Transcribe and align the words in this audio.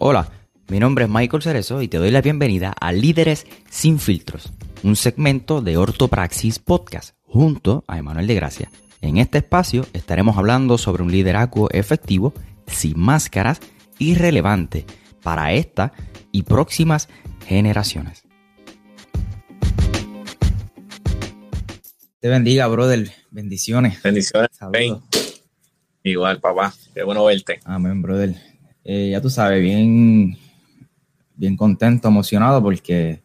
Hola, 0.00 0.30
mi 0.68 0.78
nombre 0.78 1.06
es 1.06 1.10
Michael 1.10 1.42
Cerezo 1.42 1.82
y 1.82 1.88
te 1.88 1.98
doy 1.98 2.12
la 2.12 2.20
bienvenida 2.20 2.72
a 2.80 2.92
Líderes 2.92 3.48
sin 3.68 3.98
filtros, 3.98 4.52
un 4.84 4.94
segmento 4.94 5.60
de 5.60 5.76
Ortopraxis 5.76 6.60
Podcast 6.60 7.16
junto 7.24 7.82
a 7.88 7.98
Emanuel 7.98 8.28
de 8.28 8.36
Gracia. 8.36 8.70
En 9.00 9.16
este 9.16 9.38
espacio 9.38 9.84
estaremos 9.94 10.38
hablando 10.38 10.78
sobre 10.78 11.02
un 11.02 11.10
liderazgo 11.10 11.68
efectivo, 11.72 12.32
sin 12.68 12.96
máscaras 12.96 13.58
y 13.98 14.14
relevante 14.14 14.86
para 15.24 15.52
esta 15.52 15.92
y 16.30 16.44
próximas 16.44 17.08
generaciones. 17.44 18.22
Te 22.20 22.28
bendiga, 22.28 22.68
brother. 22.68 23.10
Bendiciones. 23.32 24.00
Bendiciones. 24.00 24.50
Saludos. 24.52 25.02
Igual, 26.04 26.38
papá. 26.38 26.72
Qué 26.94 27.02
bueno 27.02 27.24
verte. 27.24 27.58
Amén, 27.64 28.00
brother. 28.00 28.36
Eh, 28.90 29.10
ya 29.10 29.20
tú 29.20 29.28
sabes, 29.28 29.60
bien, 29.60 30.34
bien 31.36 31.58
contento, 31.58 32.08
emocionado 32.08 32.62
porque 32.62 33.20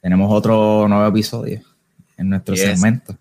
tenemos 0.00 0.32
otro 0.32 0.88
nuevo 0.88 1.06
episodio 1.06 1.60
en 2.16 2.30
nuestro 2.30 2.56
segmento. 2.56 3.14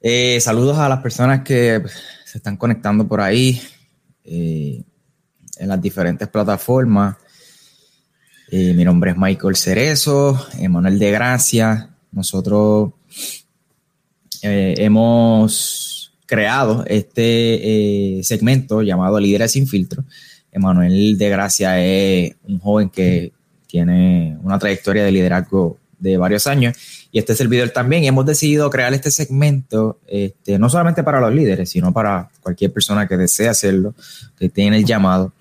Eh, 0.00 0.40
saludos 0.40 0.76
a 0.78 0.88
las 0.88 0.98
personas 0.98 1.42
que 1.42 1.80
se 2.24 2.38
están 2.38 2.56
conectando 2.56 3.06
por 3.06 3.20
ahí 3.20 3.62
eh, 4.24 4.82
en 5.58 5.68
las 5.68 5.80
diferentes 5.80 6.26
plataformas. 6.26 7.14
mi 8.50 8.84
nombre 8.84 9.12
es 9.12 9.16
Michael 9.16 9.54
Cerezo, 9.54 10.48
Emanuel 10.58 10.98
de 10.98 11.12
Gracia. 11.12 11.90
Nosotros 12.10 12.94
hemos 14.42 15.93
creado 16.26 16.84
este 16.86 18.20
segmento 18.22 18.82
llamado 18.82 19.20
Líderes 19.20 19.52
sin 19.52 19.66
filtro 19.66 20.04
Emanuel 20.54 21.18
de 21.18 21.28
Gracia 21.28 21.84
es 21.84 22.36
un 22.44 22.60
joven 22.60 22.88
que 22.88 23.32
tiene 23.66 24.38
una 24.42 24.58
trayectoria 24.58 25.04
de 25.04 25.10
liderazgo 25.10 25.78
de 25.98 26.16
varios 26.16 26.46
años 26.46 26.76
y 27.10 27.18
este 27.18 27.34
servidor 27.34 27.70
también. 27.70 28.04
Y 28.04 28.06
hemos 28.06 28.24
decidido 28.24 28.70
crear 28.70 28.94
este 28.94 29.10
segmento 29.10 29.98
este, 30.06 30.58
no 30.58 30.70
solamente 30.70 31.02
para 31.02 31.20
los 31.20 31.34
líderes, 31.34 31.70
sino 31.70 31.92
para 31.92 32.30
cualquier 32.40 32.72
persona 32.72 33.08
que 33.08 33.16
desee 33.16 33.48
hacerlo, 33.48 33.94
que 34.38 34.48
tiene 34.48 34.78
el 34.78 34.84
llamado. 34.84 35.32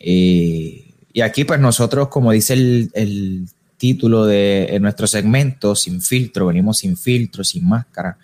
Eh, 0.00 0.94
y 1.12 1.20
aquí 1.20 1.44
pues 1.44 1.60
nosotros, 1.60 2.08
como 2.08 2.32
dice 2.32 2.54
el, 2.54 3.46
título 3.76 4.26
de 4.26 4.76
nuestro 4.78 5.06
segmento, 5.06 5.74
sin 5.74 6.02
filtro, 6.02 6.48
venimos 6.48 6.76
sin 6.78 6.98
filtro, 6.98 7.42
sin 7.42 7.66
máscara, 7.66 8.18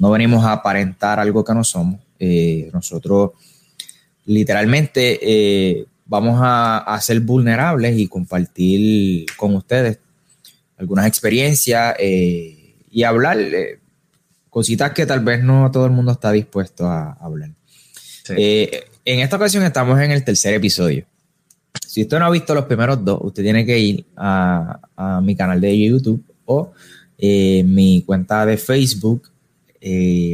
no 0.00 0.10
venimos 0.10 0.42
a 0.44 0.52
aparentar 0.52 1.20
algo 1.20 1.44
que 1.44 1.52
no 1.52 1.62
somos. 1.62 2.00
Eh, 2.18 2.70
nosotros 2.72 3.32
literalmente 4.24 5.18
eh, 5.22 5.84
vamos 6.06 6.40
a, 6.42 6.98
ser 7.02 7.20
vulnerables 7.20 7.98
y 7.98 8.06
compartir 8.06 9.26
con 9.36 9.54
ustedes 9.54 9.98
algunas 10.78 11.06
experiencias 11.06 11.94
eh, 11.98 12.76
y 12.90 13.02
hablar 13.02 13.38
cositas 14.48 14.92
que 14.92 15.04
tal 15.04 15.20
vez 15.20 15.44
no 15.44 15.70
todo 15.70 15.84
el 15.84 15.92
mundo 15.92 16.12
está 16.12 16.32
dispuesto 16.32 16.86
a, 16.86 17.12
hablar. 17.20 17.50
En 18.28 19.20
esta 19.20 19.36
ocasión 19.36 19.64
estamos 19.64 20.00
en 20.00 20.12
el 20.12 20.24
tercer 20.24 20.54
episodio. 20.54 21.04
Si 21.86 22.02
usted 22.02 22.18
no 22.18 22.24
ha 22.24 22.30
visto 22.30 22.54
los 22.54 22.64
primeros 22.64 23.04
dos, 23.04 23.20
usted 23.22 23.42
tiene 23.42 23.66
que 23.66 23.78
ir 23.78 24.06
a, 24.16 25.20
mi 25.22 25.36
canal 25.36 25.60
de 25.60 25.78
YouTube 25.78 26.24
o 26.46 26.72
mi 27.18 28.02
cuenta 28.06 28.46
de 28.46 28.56
Facebook 28.56 29.29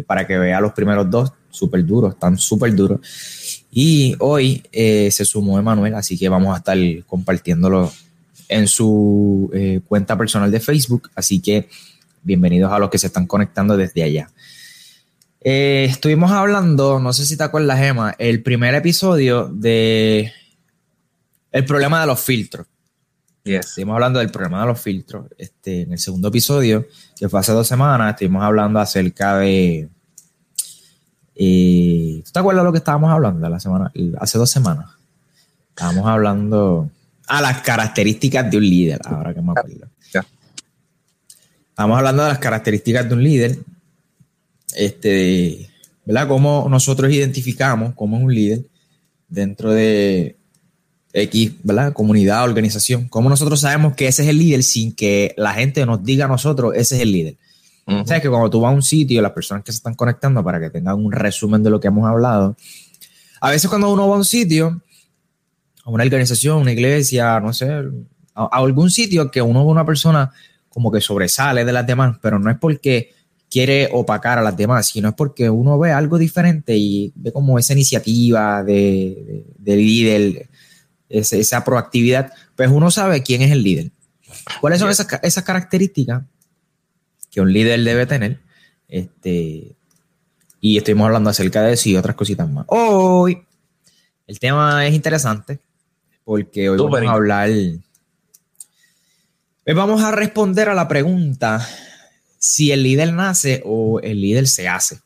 para 0.06 0.26
que 0.26 0.38
vea 0.38 0.60
los 0.60 0.72
primeros 0.72 1.10
dos, 1.10 1.32
súper 1.56 1.84
duros, 1.84 2.14
están 2.14 2.38
súper 2.38 2.74
duros. 2.74 3.00
Y 3.70 4.14
hoy 4.20 4.62
eh, 4.72 5.10
se 5.10 5.24
sumó 5.24 5.58
Emanuel, 5.58 5.94
así 5.94 6.18
que 6.18 6.28
vamos 6.28 6.54
a 6.54 6.58
estar 6.58 6.78
compartiéndolo 7.06 7.92
en 8.48 8.68
su 8.68 9.50
eh, 9.52 9.80
cuenta 9.86 10.16
personal 10.16 10.50
de 10.50 10.60
Facebook. 10.60 11.10
Así 11.14 11.40
que 11.40 11.68
bienvenidos 12.22 12.72
a 12.72 12.78
los 12.78 12.90
que 12.90 12.98
se 12.98 13.08
están 13.08 13.26
conectando 13.26 13.76
desde 13.76 14.02
allá. 14.02 14.30
Eh, 15.40 15.86
estuvimos 15.88 16.30
hablando, 16.32 16.98
no 16.98 17.12
sé 17.12 17.24
si 17.24 17.36
te 17.36 17.44
acuerdas, 17.44 17.80
Emma, 17.80 18.14
el 18.18 18.42
primer 18.42 18.74
episodio 18.74 19.48
de 19.48 20.32
el 21.52 21.64
problema 21.64 22.00
de 22.00 22.06
los 22.06 22.20
filtros. 22.20 22.66
Estuvimos 23.54 23.94
hablando 23.94 24.18
del 24.18 24.30
problema 24.30 24.60
de 24.60 24.66
los 24.66 24.80
filtros. 24.80 25.26
Este, 25.38 25.82
en 25.82 25.92
el 25.92 25.98
segundo 25.98 26.28
episodio, 26.28 26.86
que 27.16 27.28
fue 27.28 27.40
hace 27.40 27.52
dos 27.52 27.66
semanas, 27.66 28.10
estuvimos 28.10 28.42
hablando 28.42 28.80
acerca 28.80 29.38
de 29.38 29.88
y 31.38 32.22
¿Tú 32.22 32.32
te 32.32 32.38
acuerdas 32.38 32.62
de 32.62 32.66
lo 32.66 32.72
que 32.72 32.78
estábamos 32.78 33.12
hablando 33.12 33.46
la 33.48 33.60
semana, 33.60 33.92
hace 34.18 34.38
dos 34.38 34.50
semanas? 34.50 34.86
Estábamos 35.68 36.06
hablando 36.06 36.90
a 37.26 37.42
las 37.42 37.60
características 37.60 38.50
de 38.50 38.56
un 38.56 38.62
líder, 38.62 39.00
ahora 39.04 39.34
que 39.34 39.42
me 39.42 39.52
acuerdo. 39.52 39.86
Estábamos 41.68 41.98
hablando 41.98 42.22
de 42.22 42.28
las 42.30 42.38
características 42.38 43.06
de 43.06 43.14
un 43.14 43.22
líder. 43.22 43.58
Este, 44.74 45.68
¿verdad? 46.06 46.26
Cómo 46.26 46.68
nosotros 46.70 47.12
identificamos 47.12 47.92
cómo 47.94 48.16
es 48.16 48.22
un 48.22 48.34
líder 48.34 48.64
dentro 49.28 49.72
de 49.72 50.36
X, 51.16 51.52
¿verdad? 51.62 51.92
Comunidad, 51.92 52.44
organización. 52.44 53.08
Cómo 53.08 53.28
nosotros 53.28 53.60
sabemos 53.60 53.94
que 53.94 54.06
ese 54.06 54.22
es 54.22 54.28
el 54.28 54.38
líder 54.38 54.62
sin 54.62 54.94
que 54.94 55.34
la 55.36 55.54
gente 55.54 55.84
nos 55.86 56.04
diga 56.04 56.26
a 56.26 56.28
nosotros, 56.28 56.74
ese 56.74 56.96
es 56.96 57.02
el 57.02 57.12
líder. 57.12 57.36
Sabes 58.04 58.20
que 58.20 58.28
cuando 58.28 58.50
tú 58.50 58.60
vas 58.60 58.72
a 58.72 58.74
un 58.74 58.82
sitio, 58.82 59.22
las 59.22 59.30
personas 59.30 59.62
que 59.62 59.70
se 59.70 59.76
están 59.76 59.94
conectando 59.94 60.42
para 60.42 60.58
que 60.58 60.70
tengan 60.70 60.96
un 60.96 61.12
resumen 61.12 61.62
de 61.62 61.70
lo 61.70 61.78
que 61.78 61.86
hemos 61.86 62.04
hablado, 62.04 62.56
a 63.40 63.50
veces 63.50 63.70
cuando 63.70 63.92
uno 63.92 64.08
va 64.08 64.16
a 64.16 64.18
un 64.18 64.24
sitio, 64.24 64.82
a 65.84 65.90
una 65.90 66.02
organización, 66.02 66.58
una 66.58 66.72
iglesia, 66.72 67.38
no 67.38 67.52
sé, 67.52 67.70
a, 68.34 68.44
algún 68.52 68.90
sitio 68.90 69.30
que 69.30 69.40
uno 69.40 69.64
ve 69.64 69.70
una 69.70 69.86
persona 69.86 70.32
como 70.68 70.90
que 70.90 71.00
sobresale 71.00 71.64
de 71.64 71.72
las 71.72 71.86
demás, 71.86 72.18
pero 72.20 72.40
no 72.40 72.50
es 72.50 72.58
porque 72.58 73.14
quiere 73.48 73.88
opacar 73.92 74.38
a 74.40 74.42
las 74.42 74.56
demás, 74.56 74.88
sino 74.88 75.10
es 75.10 75.14
porque 75.14 75.48
uno 75.48 75.78
ve 75.78 75.92
algo 75.92 76.18
diferente 76.18 76.76
y 76.76 77.12
ve 77.14 77.32
como 77.32 77.56
esa 77.56 77.72
iniciativa 77.72 78.64
de, 78.64 79.44
líder, 79.64 80.48
esa, 81.08 81.64
proactividad, 81.64 82.32
pues 82.54 82.70
uno 82.70 82.90
sabe 82.90 83.22
quién 83.22 83.42
es 83.42 83.50
el 83.50 83.62
líder. 83.62 83.90
¿Cuáles 84.60 84.80
son 84.80 84.90
esas, 84.90 85.06
esas 85.22 85.44
características 85.44 86.22
que 87.36 87.42
un 87.42 87.52
líder 87.52 87.84
debe 87.84 88.06
tener. 88.06 88.40
Este, 88.88 89.76
y 90.58 90.78
estuvimos 90.78 91.04
hablando 91.04 91.28
acerca 91.28 91.60
de 91.60 91.74
eso 91.74 91.90
y 91.90 91.96
otras 91.96 92.16
cositas 92.16 92.48
más. 92.48 92.64
Hoy 92.68 93.44
el 94.26 94.38
tema 94.38 94.86
es 94.86 94.94
interesante 94.94 95.60
porque 96.24 96.70
hoy 96.70 96.78
vamos 96.78 97.02
a 97.02 97.12
hablar. 97.12 97.50
Hoy 97.50 97.82
vamos 99.74 100.02
a 100.02 100.12
responder 100.12 100.70
a 100.70 100.74
la 100.74 100.88
pregunta 100.88 101.60
si 102.38 102.72
el 102.72 102.82
líder 102.82 103.12
nace 103.12 103.62
o 103.66 104.00
el 104.00 104.18
líder 104.22 104.48
se 104.48 104.66
hace. 104.66 105.00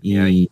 y 0.00 0.48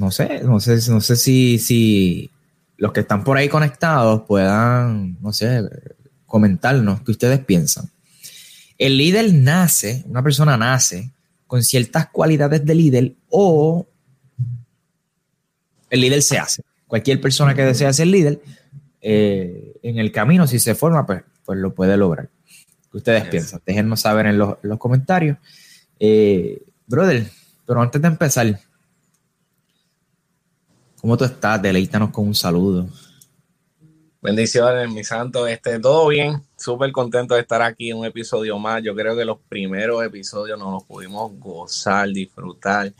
no 0.00 0.10
sé, 0.10 0.40
no 0.42 0.58
sé, 0.60 0.78
no 0.90 1.00
sé 1.02 1.14
si, 1.14 1.58
si 1.58 2.30
los 2.78 2.90
que 2.90 3.00
están 3.00 3.22
por 3.22 3.36
ahí 3.36 3.50
conectados 3.50 4.22
puedan, 4.22 5.18
no 5.20 5.30
sé, 5.30 5.62
comentarnos 6.24 7.02
qué 7.02 7.10
ustedes 7.10 7.44
piensan. 7.44 7.90
El 8.78 8.96
líder 8.96 9.34
nace, 9.34 10.02
una 10.06 10.22
persona 10.22 10.56
nace 10.56 11.12
con 11.46 11.62
ciertas 11.62 12.08
cualidades 12.08 12.64
de 12.64 12.74
líder 12.74 13.14
o 13.28 13.86
el 15.90 16.00
líder 16.00 16.22
se 16.22 16.38
hace. 16.38 16.62
Cualquier 16.86 17.20
persona 17.20 17.54
que 17.54 17.62
desea 17.62 17.92
ser 17.92 18.06
líder, 18.06 18.40
eh, 19.02 19.78
en 19.82 19.98
el 19.98 20.10
camino, 20.12 20.46
si 20.46 20.58
se 20.58 20.74
forma, 20.74 21.04
pues, 21.04 21.22
pues 21.44 21.58
lo 21.58 21.74
puede 21.74 21.98
lograr. 21.98 22.30
¿Qué 22.90 22.96
ustedes 22.96 23.24
piensan? 23.24 23.60
Déjennos 23.66 24.00
saber 24.00 24.26
en 24.26 24.38
los, 24.38 24.56
comentarios. 24.78 25.36
Eh, 25.98 26.62
brother, 26.86 27.26
pero 27.66 27.82
antes 27.82 28.00
de 28.00 28.08
empezar, 28.08 28.58
¿cómo 31.00 31.16
tú 31.16 31.24
estás? 31.24 31.60
Deleítanos 31.60 32.10
con 32.10 32.26
un 32.26 32.34
saludo. 32.34 32.86
Bendiciones, 34.22 34.90
mi 34.90 35.02
santo. 35.02 35.46
Este, 35.46 35.78
todo 35.80 36.08
bien, 36.08 36.42
súper 36.58 36.92
contento 36.92 37.34
de 37.34 37.40
estar 37.40 37.62
aquí 37.62 37.90
en 37.90 37.98
un 37.98 38.04
episodio 38.04 38.58
más. 38.58 38.82
Yo 38.82 38.94
creo 38.94 39.16
que 39.16 39.24
los 39.24 39.38
primeros 39.48 40.04
episodios 40.04 40.58
nos 40.58 40.72
los 40.72 40.84
pudimos 40.84 41.32
gozar, 41.38 42.08
disfrutar, 42.10 42.92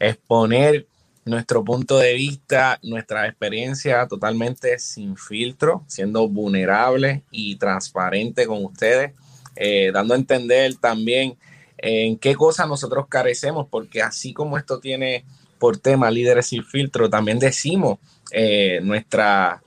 exponer 0.00 0.86
nuestro 1.24 1.62
punto 1.64 1.98
de 1.98 2.14
vista, 2.14 2.78
nuestra 2.82 3.28
experiencia 3.28 4.06
totalmente 4.08 4.78
sin 4.80 5.16
filtro, 5.16 5.84
siendo 5.86 6.28
vulnerable 6.28 7.22
y 7.30 7.56
transparente 7.56 8.46
con 8.46 8.64
ustedes, 8.64 9.12
eh, 9.54 9.90
dando 9.92 10.14
a 10.14 10.16
entender 10.16 10.74
también 10.76 11.38
en 11.78 12.18
qué 12.18 12.34
cosas 12.34 12.68
nosotros 12.68 13.06
carecemos, 13.08 13.68
porque 13.70 14.02
así 14.02 14.34
como 14.34 14.58
esto 14.58 14.80
tiene 14.80 15.24
por 15.64 15.78
tema 15.78 16.10
líderes 16.10 16.48
sin 16.48 16.62
filtro, 16.62 17.08
también 17.08 17.38
decimos 17.38 17.98
eh, 18.30 18.80
nuestra 18.82 19.62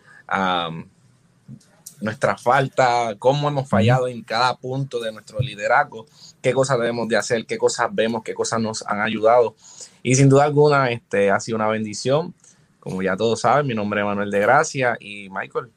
nuestra 1.99 2.38
falta, 2.38 3.15
cómo 3.17 3.47
hemos 3.47 3.67
fallado 3.67 4.07
en 4.07 4.21
cada 4.21 4.55
punto 4.57 4.99
de 4.99 5.11
nuestro 5.11 5.39
liderazgo, 5.39 6.05
qué 6.39 6.53
cosas 6.53 6.77
debemos 6.77 7.07
de 7.07 7.17
hacer, 7.17 7.47
qué 7.47 7.57
cosas 7.57 7.88
vemos, 7.91 8.21
qué 8.23 8.35
cosas 8.35 8.61
nos 8.61 8.85
han 8.85 9.01
ayudado. 9.01 9.55
Y 10.03 10.13
sin 10.13 10.29
duda 10.29 10.44
alguna, 10.44 10.91
este 10.91 11.31
ha 11.31 11.39
sido 11.39 11.55
una 11.55 11.67
bendición 11.67 12.35
como 12.79 13.01
ya 13.01 13.17
todos 13.17 13.41
saben, 13.41 13.65
mi 13.65 13.73
nombre 13.73 14.01
es 14.01 14.05
Manuel 14.05 14.29
de 14.29 14.39
Gracia 14.39 14.97
y 14.99 15.29
Michael, 15.29 15.71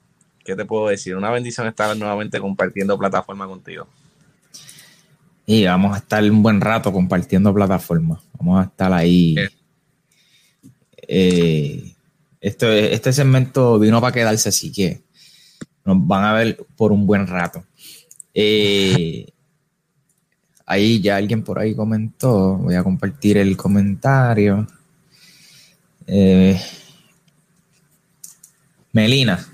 ¿qué 0.44 0.54
te 0.54 0.66
puedo 0.66 0.88
decir? 0.88 1.16
Una 1.16 1.30
bendición 1.30 1.66
estar 1.66 1.96
nuevamente 1.96 2.38
compartiendo 2.40 2.98
plataforma 2.98 3.46
contigo. 3.46 3.86
Y 5.46 5.64
vamos 5.64 5.94
a 5.94 5.98
estar 5.98 6.22
un 6.22 6.42
buen 6.42 6.60
rato 6.60 6.92
compartiendo 6.92 7.54
plataforma. 7.54 8.20
Vamos 8.38 8.60
a 8.60 8.68
estar 8.68 8.92
ahí. 8.92 9.36
Eh, 11.08 11.94
este 12.40 13.12
segmento 13.12 13.78
vino 13.78 14.00
para 14.00 14.12
quedarse, 14.12 14.48
así 14.48 14.72
que 14.72 15.02
nos 15.84 16.06
van 16.06 16.24
a 16.24 16.32
ver 16.32 16.64
por 16.76 16.92
un 16.92 17.06
buen 17.06 17.26
rato. 17.26 17.64
Eh, 18.34 19.26
ahí 20.66 21.00
ya 21.00 21.16
alguien 21.16 21.42
por 21.42 21.58
ahí 21.58 21.74
comentó. 21.74 22.56
Voy 22.56 22.74
a 22.74 22.84
compartir 22.84 23.38
el 23.38 23.56
comentario. 23.56 24.66
Eh, 26.06 26.60
Melina, 28.92 29.46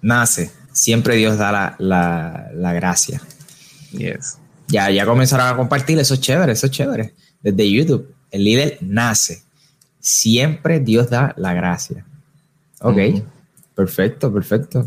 nace. 0.00 0.50
Siempre 0.72 1.16
Dios 1.16 1.38
da 1.38 1.76
la, 1.78 2.72
gracia. 2.72 3.20
Yes. 3.92 4.38
Ya, 4.66 4.90
ya 4.90 5.06
comenzaron 5.06 5.46
a 5.46 5.56
compartir, 5.56 5.98
eso 5.98 6.14
es 6.14 6.20
chévere, 6.20 6.52
eso 6.52 6.66
es 6.66 6.72
chévere. 6.72 7.14
Desde 7.40 7.70
YouTube, 7.70 8.14
el 8.30 8.44
líder 8.44 8.78
nace. 8.80 9.44
Siempre 10.04 10.80
Dios 10.80 11.08
da 11.08 11.32
la 11.38 11.54
gracia. 11.54 12.04
Ok, 12.80 12.98
perfecto, 13.74 14.30
perfecto. 14.30 14.84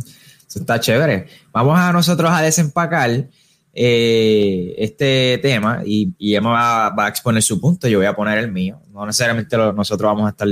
Eso 0.48 0.60
está 0.60 0.80
chévere. 0.80 1.25
Vamos 1.52 1.80
a 1.80 1.92
nosotros 1.92 2.30
a 2.31 2.44
desempacar 2.44 3.28
eh, 3.74 4.75
este 4.78 5.40
tema 5.42 5.81
y, 5.84 6.14
y 6.19 6.36
Emma 6.36 6.92
va, 6.92 7.06
a 7.06 7.08
exponer 7.08 7.42
su 7.42 7.60
punto, 7.60 7.88
yo 7.88 7.98
voy 7.98 8.06
a 8.06 8.16
poner 8.16 8.38
el 8.38 8.52
mío. 8.52 8.80
No 8.94 9.08
necesariamente 9.08 9.58
nosotros 9.58 10.08
vamos 10.08 10.28
a 10.28 10.30
estar 10.30 10.48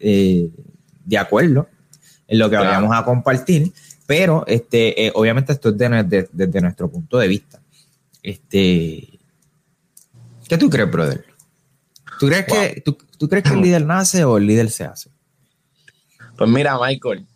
eh, 0.00 0.48
de 1.04 1.18
acuerdo 1.18 1.68
en 2.26 2.38
lo 2.38 2.48
que 2.48 2.56
vayamos 2.56 2.96
a 2.96 3.04
compartir, 3.04 3.70
pero 4.06 4.46
este, 4.46 5.08
eh, 5.08 5.12
obviamente 5.14 5.52
esto 5.52 5.68
es 5.68 5.76
desde 5.76 6.60
nuestro 6.62 6.90
punto 6.90 7.18
de 7.18 7.28
vista. 7.28 7.60
Este, 8.22 9.18
¿Qué 10.48 10.56
tú 10.56 10.70
crees, 10.70 10.90
brother? 10.90 11.22
¿Tú 12.18 12.28
crees, 12.28 12.46
que, 12.46 12.80
tú, 12.80 12.96
crees 13.28 13.44
que 13.44 13.54
el 13.54 13.60
líder 13.60 13.84
nace 13.86 14.24
o 14.24 14.36
el 14.36 14.46
líder 14.46 14.70
se 14.70 14.84
hace? 14.84 15.10
Pues 16.36 16.50
mira, 16.50 16.78
Michael, 16.78 17.26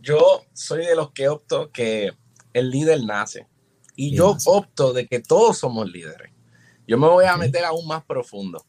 yo 0.00 0.42
soy 0.52 0.86
de 0.86 0.94
los 0.94 1.12
que 1.12 1.28
opto 1.28 1.70
que 1.70 2.12
el 2.52 2.70
líder 2.70 3.04
nace. 3.04 3.46
Y 3.96 4.14
yo 4.14 4.36
opto 4.46 4.92
de 4.92 5.06
que 5.06 5.20
todos 5.20 5.58
somos 5.58 5.90
líderes. 5.90 6.32
Yo 6.86 6.98
me 6.98 7.08
voy 7.08 7.24
a 7.24 7.36
meter 7.36 7.64
aún 7.64 7.86
más 7.86 8.04
profundo. 8.04 8.64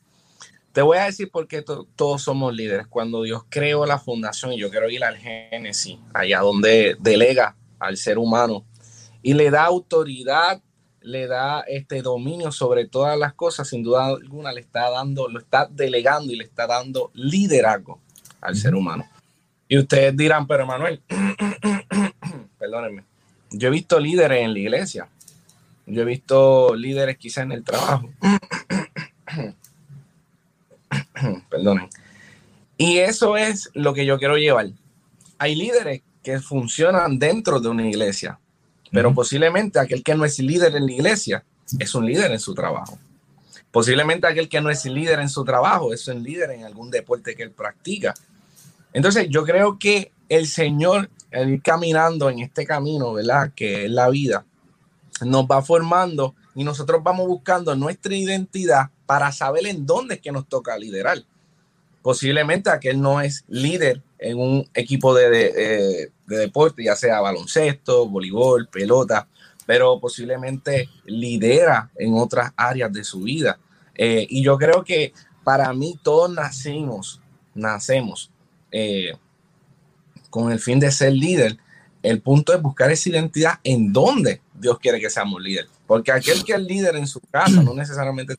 Te 0.72 0.82
voy 0.82 0.98
a 0.98 1.06
decir 1.06 1.32
por 1.32 1.48
qué 1.48 1.64
todos 1.96 2.22
somos 2.22 2.54
líderes. 2.54 2.88
Cuando 2.88 3.24
Dios 3.24 3.44
creó 3.50 3.86
la 3.86 3.98
fundación, 3.98 4.54
y 4.54 4.60
yo 4.60 4.70
quiero 4.70 4.90
ir 4.90 5.04
al 5.04 5.18
Génesis, 5.18 5.98
allá 6.14 6.42
donde 6.42 6.96
delega 7.00 7.56
al 7.80 7.98
ser 7.98 8.18
humano 8.18 8.66
y 9.22 9.34
le 9.34 9.50
da 9.50 9.66
autoridad, 9.66 10.62
le 11.06 11.28
da 11.28 11.62
este 11.62 12.02
dominio 12.02 12.52
sobre 12.52 12.88
todas 12.88 13.18
las 13.18 13.34
cosas, 13.34 13.70
sin 13.70 13.84
duda 13.84 14.08
alguna 14.08 14.52
le 14.52 14.62
está 14.62 14.90
dando, 14.90 15.30
lo 15.30 15.40
está 15.40 15.68
delegando 15.70 16.34
y 16.34 16.36
le 16.36 16.44
está 16.44 16.66
dando 16.66 17.12
liderazgo 17.14 18.00
al 18.42 18.56
ser 18.56 18.74
humano. 18.74 19.08
Y 19.68 19.78
ustedes 19.78 20.18
dirán, 20.18 20.48
pero 20.48 20.66
Manuel, 20.66 21.02
perdónenme, 22.60 23.04
yo 23.52 23.68
he 23.68 23.72
visto 23.72 24.00
líderes 24.00 24.42
en 24.44 24.54
la 24.54 24.60
iglesia, 24.60 25.08
yo 25.86 26.02
he 26.02 26.06
visto 26.06 26.76
líderes 26.76 27.18
quizá 27.18 27.44
en 27.44 27.52
el 27.52 27.64
trabajo. 27.64 28.10
Perdonen. 31.50 31.88
Y 32.78 32.98
eso 32.98 33.38
es 33.38 33.70
lo 33.74 33.94
que 33.94 34.06
yo 34.06 34.18
quiero 34.18 34.38
llevar. 34.38 34.70
Hay 35.38 35.56
líderes 35.56 36.02
que 36.24 36.40
funcionan 36.40 37.20
dentro 37.20 37.60
de 37.60 37.70
una 37.70 37.88
iglesia, 37.88 38.40
pero 38.96 39.14
posiblemente 39.14 39.78
aquel 39.78 40.02
que 40.02 40.16
no 40.16 40.24
es 40.24 40.40
líder 40.40 40.74
en 40.74 40.86
la 40.86 40.92
iglesia 40.94 41.44
es 41.78 41.94
un 41.96 42.06
líder 42.06 42.32
en 42.32 42.40
su 42.40 42.56
trabajo. 42.56 42.98
Posiblemente 43.70 44.26
aquel 44.26 44.48
que 44.48 44.62
no 44.62 44.70
es 44.70 44.86
líder 44.86 45.20
en 45.20 45.28
su 45.28 45.44
trabajo 45.44 45.94
es 45.94 46.08
un 46.08 46.24
líder 46.24 46.52
en 46.52 46.64
algún 46.64 46.90
deporte 46.90 47.36
que 47.36 47.44
él 47.44 47.52
practica. 47.52 48.14
Entonces 48.94 49.28
yo 49.30 49.44
creo 49.44 49.78
que 49.78 50.14
el 50.30 50.48
Señor, 50.48 51.10
el 51.30 51.50
ir 51.50 51.62
caminando 51.62 52.30
en 52.30 52.40
este 52.40 52.66
camino, 52.66 53.12
¿verdad? 53.12 53.52
Que 53.54 53.84
es 53.84 53.92
la 53.92 54.08
vida, 54.08 54.46
nos 55.20 55.44
va 55.44 55.62
formando 55.62 56.34
y 56.56 56.64
nosotros 56.64 57.04
vamos 57.04 57.28
buscando 57.28 57.76
nuestra 57.76 58.16
identidad 58.16 58.92
para 59.06 59.34
saber 59.34 59.68
en 59.68 59.86
dónde 59.86 60.16
es 60.16 60.22
que 60.22 60.32
nos 60.32 60.48
toca 60.48 60.78
liderar. 60.78 61.22
Posiblemente 62.02 62.70
aquel 62.70 63.02
no 63.02 63.20
es 63.20 63.44
líder 63.50 64.02
en 64.20 64.40
un 64.40 64.70
equipo 64.74 65.14
de, 65.14 66.12
deporte, 66.26 66.84
ya 66.84 66.96
sea 66.96 67.22
baloncesto, 67.22 68.08
voleibol, 68.08 68.68
pelota, 68.68 69.28
pero 69.66 70.00
posiblemente 70.00 70.90
lidera 71.06 71.90
en 71.96 72.14
otras 72.16 72.52
áreas 72.56 72.92
de 72.94 73.04
su 73.04 73.22
vida. 73.22 73.60
Eh, 73.96 74.26
y 74.30 74.44
yo 74.44 74.58
creo 74.58 74.84
que 74.84 75.14
para 75.44 75.74
mí 75.74 76.00
todos 76.04 76.30
nacimos, 76.32 77.22
nacemos 77.54 78.32
eh, 78.72 79.14
con 80.30 80.52
el 80.52 80.60
fin 80.60 80.80
de 80.80 80.92
ser 80.92 81.14
líder. 81.14 81.58
El 82.04 82.22
punto 82.22 82.54
es 82.54 82.62
buscar 82.62 82.92
esa 82.92 83.10
identidad 83.10 83.60
en 83.64 83.92
dónde 83.92 84.42
Dios 84.54 84.80
quiere 84.80 85.00
que 85.00 85.10
seamos 85.10 85.42
líderes. 85.42 85.72
Porque 85.88 86.12
aquel 86.12 86.44
que 86.44 86.54
es 86.54 86.62
líder 86.62 86.96
en 86.96 87.08
su 87.08 87.20
casa, 87.22 87.64
no 87.64 87.74
necesariamente 87.74 88.36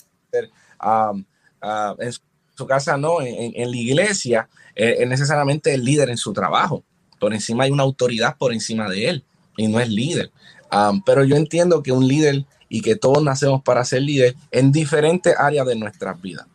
um, 0.85 1.25
uh, 1.63 1.95
en 1.99 2.13
su 2.13 2.21
casa, 2.65 2.97
no, 2.97 3.21
en, 3.21 3.71
la 3.71 3.77
iglesia, 3.77 4.49
eh, 4.77 4.99
es 5.01 5.09
necesariamente 5.09 5.75
el 5.75 5.85
líder 5.85 6.11
en 6.11 6.17
su 6.17 6.33
trabajo. 6.33 6.85
Por 7.19 7.35
encima 7.35 7.65
hay 7.65 7.73
una 7.73 7.83
autoridad 7.83 8.37
por 8.39 8.53
encima 8.53 8.89
de 8.89 9.09
él 9.09 9.25
y 9.57 9.67
no 9.67 9.81
es 9.81 9.89
líder. 9.89 10.31
Um, 10.71 11.03
pero 11.03 11.25
yo 11.25 11.35
entiendo 11.35 11.83
que 11.83 11.91
un 11.91 12.07
líder 12.07 12.45
y 12.69 12.81
que 12.81 12.95
todos 12.95 13.23
nacemos 13.23 13.63
para 13.63 13.85
ser 13.85 14.03
líder 14.03 14.37
en 14.53 14.71
diferentes 14.71 15.35
áreas 15.37 15.67
de 15.67 15.75
nuestras 15.75 16.21
vidas. 16.21 16.47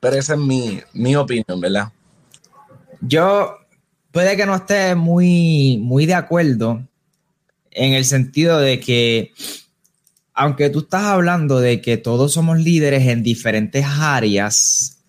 Pero 0.00 0.16
esa 0.16 0.32
es 0.34 0.38
mi, 0.40 0.80
mi 0.94 1.14
opinión, 1.16 1.60
¿verdad? 1.60 1.92
Yo 3.00 3.58
puede 4.10 4.36
que 4.36 4.46
no 4.46 4.54
esté 4.54 4.94
muy, 4.94 5.78
muy 5.78 6.06
de 6.06 6.14
acuerdo 6.14 6.82
en 7.70 7.94
el 7.94 8.04
sentido 8.04 8.58
de 8.58 8.80
que, 8.80 9.32
aunque 10.34 10.70
tú 10.70 10.80
estás 10.80 11.04
hablando 11.04 11.60
de 11.60 11.80
que 11.80 11.96
todos 11.96 12.32
somos 12.32 12.58
líderes 12.58 13.06
en 13.06 13.22
diferentes 13.22 13.84
áreas, 13.86 15.02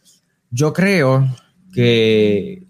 yo 0.49 0.73
creo 0.73 1.27
que, 1.73 2.63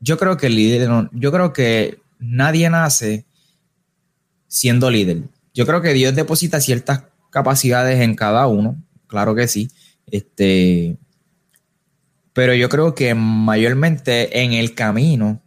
yo 0.00 0.18
creo 0.18 0.36
que 0.36 0.46
el 0.46 0.56
líder, 0.56 0.88
yo 1.12 1.32
creo 1.32 1.52
que 1.52 1.98
nadie 2.18 2.68
nace 2.70 3.26
siendo 4.46 4.90
líder. 4.90 5.22
Yo 5.54 5.66
creo 5.66 5.80
que 5.80 5.94
Dios 5.94 6.14
deposita 6.14 6.60
ciertas 6.60 7.04
capacidades 7.30 8.00
en 8.00 8.14
cada 8.14 8.46
uno, 8.46 8.82
claro 9.06 9.34
que 9.34 9.48
sí. 9.48 9.70
Este, 10.06 10.96
pero 12.32 12.54
yo 12.54 12.68
creo 12.68 12.94
que 12.94 13.14
mayormente 13.14 14.42
en 14.42 14.52
el 14.52 14.74
camino 14.74 15.42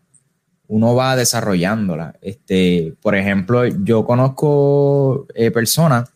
uno 0.69 0.95
va 0.95 1.15
desarrollándola. 1.15 2.15
Este, 2.21 2.93
por 3.01 3.15
ejemplo, 3.15 3.65
yo 3.65 4.05
conozco 4.05 5.27
eh, 5.33 5.51
personas 5.51 6.09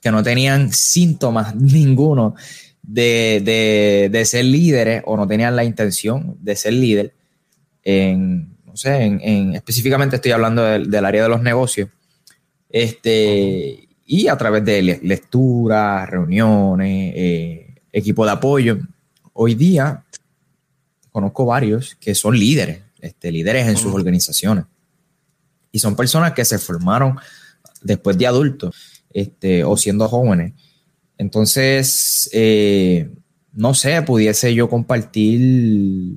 que 0.00 0.10
no 0.10 0.22
tenían 0.22 0.72
síntomas 0.72 1.54
ninguno 1.56 2.34
de, 2.82 4.22
ser 4.24 4.44
líderes 4.44 5.02
o 5.04 5.16
no 5.16 5.28
tenían 5.28 5.54
la 5.54 5.64
intención 5.64 6.36
de 6.40 6.56
ser 6.56 6.72
líder 6.72 7.14
en, 7.82 8.56
no 8.64 8.76
sé, 8.76 9.02
en, 9.04 9.54
específicamente 9.54 10.16
estoy 10.16 10.32
hablando 10.32 10.62
del, 10.64 11.04
área 11.04 11.22
de 11.22 11.28
los 11.28 11.42
negocios. 11.42 11.90
Este, 12.70 13.86
y 14.06 14.28
a 14.28 14.36
través 14.36 14.64
de 14.64 14.82
lecturas, 15.02 16.08
reuniones, 16.08 17.12
eh, 17.14 17.74
equipo 17.92 18.24
de 18.24 18.32
apoyo. 18.32 18.78
Hoy 19.34 19.54
día 19.54 20.04
conozco 21.10 21.44
varios 21.44 21.96
que 21.96 22.14
son 22.14 22.38
líderes, 22.38 22.85
este, 23.06 23.32
líderes 23.32 23.66
en 23.66 23.76
sus 23.76 23.92
organizaciones. 23.92 24.64
Y 25.72 25.78
son 25.78 25.96
personas 25.96 26.32
que 26.32 26.44
se 26.44 26.58
formaron 26.58 27.18
después 27.82 28.16
de 28.18 28.26
adultos 28.26 29.02
este, 29.12 29.64
o 29.64 29.76
siendo 29.76 30.08
jóvenes. 30.08 30.52
Entonces, 31.18 32.28
eh, 32.32 33.10
no 33.52 33.74
sé, 33.74 34.02
pudiese 34.02 34.54
yo 34.54 34.68
compartir 34.68 36.16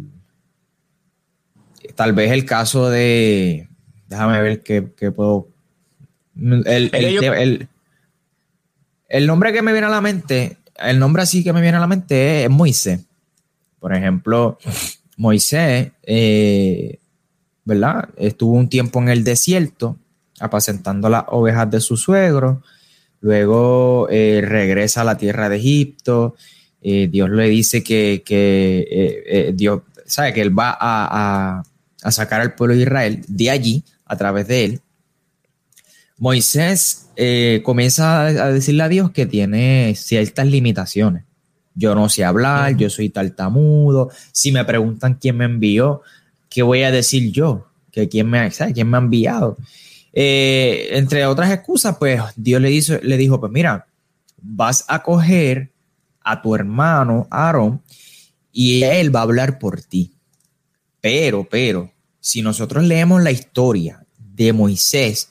tal 1.95 2.13
vez 2.13 2.31
el 2.31 2.45
caso 2.45 2.89
de, 2.89 3.67
déjame 4.07 4.41
ver 4.41 4.63
qué, 4.63 4.81
puedo... 5.11 5.49
El, 6.35 7.67
el, 9.09 9.27
nombre 9.27 9.51
que 9.51 9.61
me 9.61 9.73
viene 9.73 9.87
a 9.87 9.89
la 9.89 9.99
mente, 9.99 10.57
el 10.77 10.99
nombre 10.99 11.23
así 11.23 11.43
que 11.43 11.51
me 11.51 11.61
viene 11.61 11.77
a 11.77 11.81
la 11.81 11.87
mente 11.87 12.45
es 12.45 12.49
Moisés. 12.49 13.01
Por 13.79 13.93
ejemplo, 13.93 14.57
Moisés, 15.19 15.91
eh, 16.03 16.97
¿verdad? 17.65 18.07
Estuvo 18.15 18.53
un 18.53 18.69
tiempo 18.69 19.01
en 19.01 19.09
el 19.09 19.25
desierto 19.25 19.97
apacentando 20.39 21.09
las 21.09 21.25
ovejas 21.27 21.69
de 21.69 21.81
su 21.81 21.97
suegro, 21.97 22.63
luego 23.19 24.07
eh, 24.09 24.41
regresa 24.41 25.01
a 25.01 25.03
la 25.03 25.17
tierra 25.17 25.49
de 25.49 25.57
Egipto 25.57 26.35
eh, 26.81 27.09
Dios 27.11 27.29
le 27.29 27.49
dice 27.49 27.83
que, 27.83 28.23
que 28.25 29.51
Dios, 29.53 29.81
sabe 30.05 30.31
que 30.31 30.39
él 30.39 30.57
va 30.57 30.77
a, 30.79 31.63
a, 32.01 32.11
sacar 32.11 32.39
al 32.39 32.55
pueblo 32.55 32.77
de 32.77 32.83
Israel 32.83 33.21
de 33.27 33.49
allí 33.49 33.83
a 34.05 34.15
través 34.15 34.47
de 34.47 34.63
él. 34.63 34.81
Moisés 36.17 37.09
comienza 37.63 38.25
a 38.27 38.51
decirle 38.53 38.83
a 38.83 38.87
Dios 38.87 39.11
que 39.11 39.25
tiene 39.25 39.93
ciertas 39.97 40.47
limitaciones. 40.47 41.25
Yo 41.75 41.95
no 41.95 42.09
sé 42.09 42.25
hablar, 42.25 42.75
yo 42.75 42.89
soy 42.89 43.09
tartamudo. 43.09 44.09
Si 44.31 44.51
me 44.51 44.65
preguntan 44.65 45.15
quién 45.15 45.37
me 45.37 45.45
envió, 45.45 46.01
¿qué 46.49 46.63
voy 46.63 46.83
a 46.83 46.91
decir 46.91 47.31
yo? 47.31 47.67
¿Que 47.91 48.09
quién, 48.09 48.29
me, 48.29 48.49
¿Quién 48.73 48.89
me 48.89 48.97
ha 48.97 49.01
enviado? 49.01 49.57
Eh, 50.13 50.89
entre 50.91 51.25
otras 51.25 51.51
excusas, 51.51 51.97
pues 51.97 52.21
Dios 52.35 52.61
le, 52.61 52.71
hizo, 52.71 52.99
le 53.01 53.17
dijo, 53.17 53.39
pues 53.39 53.51
mira, 53.51 53.87
vas 54.41 54.85
a 54.87 55.03
coger 55.03 55.71
a 56.21 56.41
tu 56.41 56.55
hermano 56.55 57.27
Aarón 57.29 57.81
y 58.51 58.83
él 58.83 59.15
va 59.15 59.21
a 59.21 59.23
hablar 59.23 59.59
por 59.59 59.81
ti. 59.81 60.11
Pero, 61.01 61.47
pero, 61.49 61.91
si 62.19 62.41
nosotros 62.41 62.83
leemos 62.83 63.23
la 63.23 63.31
historia 63.31 64.05
de 64.17 64.53
Moisés, 64.53 65.29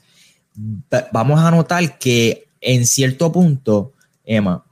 vamos 1.12 1.40
a 1.40 1.50
notar 1.50 1.98
que 1.98 2.48
en 2.60 2.86
cierto 2.86 3.30
punto, 3.30 3.92
Emma, 4.24 4.64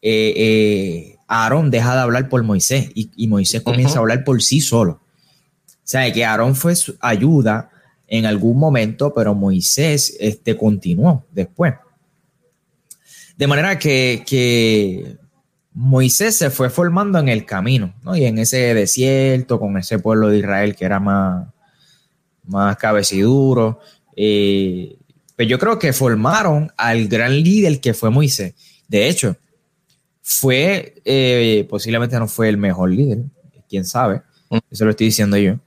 eh, 0.00 0.32
eh, 0.36 1.13
Aarón 1.26 1.70
deja 1.70 1.94
de 1.94 2.00
hablar 2.00 2.28
por 2.28 2.42
Moisés 2.42 2.90
y, 2.94 3.26
Moisés 3.26 3.62
comienza 3.62 3.96
a 3.96 4.00
hablar 4.00 4.24
por 4.24 4.42
sí 4.42 4.60
solo. 4.60 4.92
O 4.92 5.86
sea, 5.86 6.10
que 6.12 6.24
Aarón 6.24 6.54
fue 6.54 6.76
su 6.76 6.96
ayuda 7.00 7.70
en 8.06 8.26
algún 8.26 8.58
momento, 8.58 9.12
pero 9.14 9.34
Moisés 9.34 10.16
este, 10.20 10.56
continuó 10.56 11.24
después. 11.32 11.74
De 13.36 13.46
manera 13.46 13.78
que, 13.78 15.16
Moisés 15.72 16.36
se 16.36 16.50
fue 16.50 16.70
formando 16.70 17.18
en 17.18 17.28
el 17.28 17.44
camino, 17.44 17.94
¿no? 18.04 18.16
Y 18.16 18.24
en 18.26 18.38
ese 18.38 18.74
desierto, 18.74 19.58
con 19.58 19.76
ese 19.76 19.98
pueblo 19.98 20.28
de 20.28 20.38
Israel 20.38 20.76
que 20.76 20.84
era 20.84 21.00
más, 21.00 21.48
más 22.44 22.76
cabeciduro. 22.76 23.80
Eh, 24.16 24.96
pero 25.34 25.48
yo 25.48 25.58
creo 25.58 25.80
que 25.80 25.92
formaron 25.92 26.72
al 26.76 27.08
gran 27.08 27.42
líder 27.42 27.80
que 27.80 27.92
fue 27.92 28.10
Moisés. 28.10 28.54
De 28.86 29.08
hecho, 29.08 29.36
fue, 30.26 30.94
eh, 31.04 31.66
posiblemente 31.68 32.18
no 32.18 32.26
fue 32.26 32.48
el 32.48 32.56
mejor 32.56 32.90
líder, 32.90 33.18
quién 33.68 33.84
sabe, 33.84 34.22
mm. 34.48 34.56
eso 34.70 34.84
lo 34.86 34.90
estoy 34.90 35.08
diciendo 35.08 35.36
yo, 35.36 35.58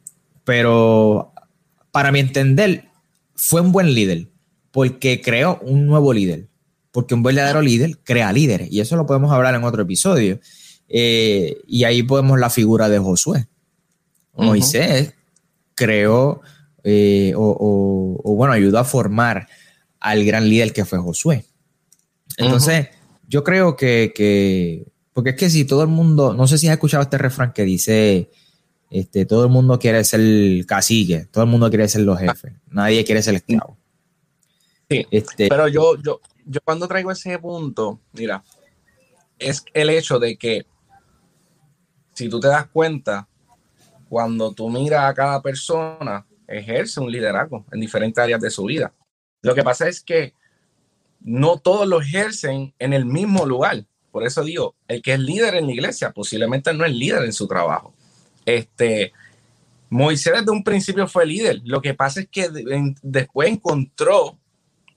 pero 0.43 1.31
para 1.91 2.11
mi 2.11 2.19
entender, 2.19 2.89
fue 3.35 3.61
un 3.61 3.71
buen 3.71 3.93
líder, 3.93 4.29
porque 4.71 5.21
creó 5.21 5.59
un 5.61 5.85
nuevo 5.85 6.11
líder, 6.11 6.47
porque 6.91 7.13
un 7.13 7.21
verdadero 7.21 7.61
líder 7.61 7.99
crea 8.03 8.33
líderes, 8.33 8.71
y 8.71 8.79
eso 8.79 8.95
lo 8.95 9.05
podemos 9.05 9.31
hablar 9.31 9.53
en 9.53 9.63
otro 9.63 9.83
episodio, 9.83 10.39
eh, 10.89 11.57
y 11.67 11.83
ahí 11.83 12.01
podemos 12.01 12.39
la 12.39 12.49
figura 12.49 12.89
de 12.89 12.97
Josué. 12.97 13.47
Moisés 14.33 15.13
creó, 15.75 16.41
eh, 16.83 17.33
o, 17.35 18.33
bueno, 18.35 18.53
ayudó 18.53 18.79
a 18.79 18.83
formar 18.83 19.47
al 19.99 20.25
gran 20.25 20.49
líder 20.49 20.73
que 20.73 20.85
fue 20.85 20.97
Josué. 20.97 21.45
Entonces, 22.37 22.87
yo 23.27 23.43
creo 23.43 23.75
que, 23.75 24.87
porque 25.13 25.31
es 25.31 25.35
que 25.35 25.49
si 25.49 25.65
todo 25.65 25.83
el 25.83 25.89
mundo, 25.89 26.33
no 26.33 26.47
sé 26.47 26.57
si 26.57 26.67
has 26.67 26.73
escuchado 26.73 27.03
este 27.03 27.17
refrán 27.17 27.53
que 27.53 27.63
dice, 27.63 28.31
este, 28.89 29.25
todo 29.25 29.43
el 29.43 29.49
mundo 29.49 29.77
quiere 29.77 30.03
ser 30.03 30.65
cacique, 30.65 31.25
todo 31.31 31.43
el 31.43 31.49
mundo 31.49 31.69
quiere 31.69 31.87
ser 31.87 32.01
los 32.01 32.19
jefes, 32.19 32.53
nadie 32.69 33.03
quiere 33.03 33.21
ser 33.21 33.35
esclavo. 33.35 33.77
Sí, 34.89 35.05
este, 35.11 35.49
pero 35.49 35.67
yo, 35.67 36.01
yo, 36.01 36.21
yo 36.45 36.61
cuando 36.63 36.87
traigo 36.87 37.11
ese 37.11 37.37
punto, 37.39 37.99
mira, 38.13 38.43
es 39.37 39.63
el 39.73 39.89
hecho 39.89 40.17
de 40.17 40.37
que 40.37 40.65
si 42.13 42.29
tú 42.29 42.39
te 42.39 42.47
das 42.47 42.67
cuenta, 42.67 43.27
cuando 44.09 44.53
tú 44.53 44.69
miras 44.69 45.03
a 45.03 45.13
cada 45.13 45.41
persona, 45.41 46.25
ejerce 46.47 46.99
un 47.01 47.11
liderazgo 47.11 47.65
en 47.71 47.81
diferentes 47.81 48.23
áreas 48.23 48.39
de 48.39 48.49
su 48.49 48.63
vida. 48.63 48.93
Lo 49.41 49.53
que 49.53 49.63
pasa 49.63 49.87
es 49.87 50.01
que 50.01 50.33
no 51.19 51.57
todos 51.57 51.87
lo 51.87 52.01
ejercen 52.01 52.73
en 52.79 52.93
el 52.93 53.05
mismo 53.05 53.45
lugar. 53.45 53.85
Por 54.11 54.25
eso 54.25 54.43
digo, 54.43 54.75
el 54.87 55.01
que 55.01 55.13
es 55.13 55.19
líder 55.19 55.55
en 55.55 55.67
la 55.67 55.73
iglesia 55.73 56.11
posiblemente 56.11 56.73
no 56.73 56.85
es 56.85 56.93
líder 56.93 57.23
en 57.23 57.33
su 57.33 57.47
trabajo. 57.47 57.93
Este, 58.45 59.11
Moisés 59.89 60.33
desde 60.39 60.51
un 60.51 60.63
principio 60.63 61.07
fue 61.07 61.25
líder. 61.25 61.61
Lo 61.65 61.81
que 61.81 61.93
pasa 61.93 62.21
es 62.21 62.27
que 62.29 62.49
después 63.01 63.49
encontró, 63.49 64.37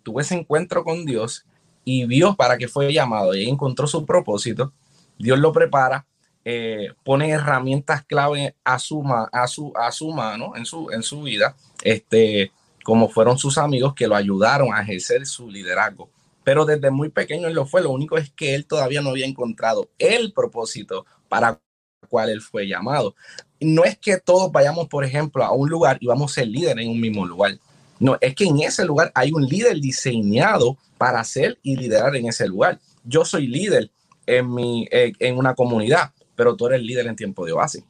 tuvo 0.02 0.20
ese 0.20 0.34
encuentro 0.34 0.84
con 0.84 1.04
Dios 1.04 1.44
y 1.84 2.06
vio 2.06 2.34
para 2.34 2.58
qué 2.58 2.68
fue 2.68 2.92
llamado 2.92 3.34
y 3.34 3.48
encontró 3.48 3.86
su 3.86 4.04
propósito. 4.04 4.72
Dios 5.18 5.38
lo 5.38 5.52
prepara, 5.52 6.06
eh, 6.44 6.88
pone 7.04 7.30
herramientas 7.30 8.04
clave 8.04 8.56
a 8.64 8.78
su, 8.78 9.04
a 9.32 9.46
su, 9.46 9.72
a 9.76 9.92
su 9.92 10.10
mano 10.12 10.56
en 10.56 10.64
su, 10.64 10.90
en 10.90 11.02
su 11.02 11.22
vida. 11.22 11.56
Este, 11.82 12.52
como 12.90 13.08
fueron 13.08 13.38
sus 13.38 13.56
amigos 13.56 13.94
que 13.94 14.08
lo 14.08 14.16
ayudaron 14.16 14.74
a 14.74 14.82
ejercer 14.82 15.24
su 15.24 15.48
liderazgo. 15.48 16.10
Pero 16.42 16.64
desde 16.64 16.90
muy 16.90 17.08
pequeño 17.08 17.46
él 17.46 17.54
lo 17.54 17.64
fue, 17.64 17.82
lo 17.82 17.90
único 17.92 18.18
es 18.18 18.32
que 18.32 18.56
él 18.56 18.66
todavía 18.66 19.00
no 19.00 19.10
había 19.10 19.26
encontrado 19.26 19.90
el 19.96 20.32
propósito 20.32 21.06
para 21.28 21.60
cual 22.08 22.30
él 22.30 22.40
fue 22.40 22.66
llamado. 22.66 23.14
No 23.60 23.84
es 23.84 23.96
que 23.96 24.18
todos 24.18 24.50
vayamos, 24.50 24.88
por 24.88 25.04
ejemplo, 25.04 25.44
a 25.44 25.52
un 25.52 25.70
lugar 25.70 25.98
y 26.00 26.08
vamos 26.08 26.32
a 26.32 26.34
ser 26.40 26.48
líder 26.48 26.80
en 26.80 26.90
un 26.90 27.00
mismo 27.00 27.24
lugar. 27.24 27.60
No, 28.00 28.18
es 28.20 28.34
que 28.34 28.46
en 28.46 28.58
ese 28.58 28.84
lugar 28.84 29.12
hay 29.14 29.30
un 29.30 29.46
líder 29.46 29.78
diseñado 29.80 30.76
para 30.98 31.22
ser 31.22 31.60
y 31.62 31.76
liderar 31.76 32.16
en 32.16 32.26
ese 32.26 32.48
lugar. 32.48 32.80
Yo 33.04 33.24
soy 33.24 33.46
líder 33.46 33.88
en, 34.26 34.52
mi, 34.52 34.88
eh, 34.90 35.12
en 35.20 35.38
una 35.38 35.54
comunidad, 35.54 36.10
pero 36.34 36.56
tú 36.56 36.66
eres 36.66 36.82
líder 36.82 37.06
en 37.06 37.14
tiempo 37.14 37.46
de 37.46 37.52
base. 37.52 37.84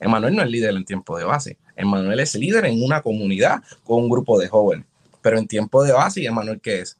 Emanuel 0.00 0.34
no 0.34 0.42
es 0.42 0.50
líder 0.50 0.74
en 0.74 0.84
tiempo 0.84 1.18
de 1.18 1.24
base. 1.24 1.58
Emanuel 1.76 2.18
es 2.20 2.34
líder 2.34 2.64
en 2.64 2.82
una 2.82 3.02
comunidad 3.02 3.62
con 3.84 3.98
un 3.98 4.08
grupo 4.08 4.38
de 4.38 4.48
jóvenes. 4.48 4.86
Pero 5.20 5.38
en 5.38 5.46
tiempo 5.46 5.84
de 5.84 5.92
base, 5.92 6.24
Emanuel, 6.24 6.60
¿qué 6.60 6.80
es? 6.80 6.96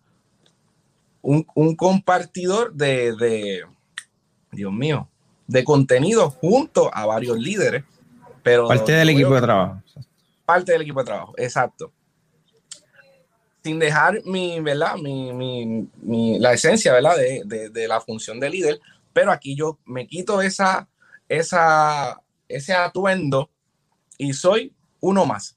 Un, 1.23 1.45
compartidor 1.77 2.73
de, 2.75 3.65
Dios 4.53 4.73
mío, 4.73 5.09
de 5.47 5.65
contenido 5.65 6.31
junto 6.31 6.95
a 6.95 7.07
varios 7.07 7.39
líderes. 7.39 7.85
Pero 8.43 8.69
parte 8.69 8.93
del 8.93 9.11
equipo 9.11 9.35
de 9.35 9.41
trabajo. 9.41 9.83
Parte 10.45 10.73
del 10.73 10.83
equipo 10.83 11.01
de 11.01 11.07
trabajo, 11.07 11.35
exacto. 11.37 11.93
Sin 13.63 13.79
dejar 13.79 14.23
mi, 14.25 14.61
¿verdad? 14.61 14.97
Mi, 14.97 16.39
la 16.39 16.53
esencia, 16.53 16.93
¿verdad? 16.93 17.17
De, 17.17 17.71
de, 17.71 17.89
la 17.89 18.01
función 18.01 18.41
de 18.41 18.49
líder, 18.49 18.81
pero 19.13 19.31
aquí 19.31 19.55
yo 19.55 19.79
me 19.85 20.07
quito 20.07 20.41
esa, 20.41 20.89
esa, 21.29 22.19
ese 22.51 22.75
atuendo 22.75 23.51
y 24.19 24.33
soy 24.33 24.75
uno 25.01 25.27
más. 25.27 25.57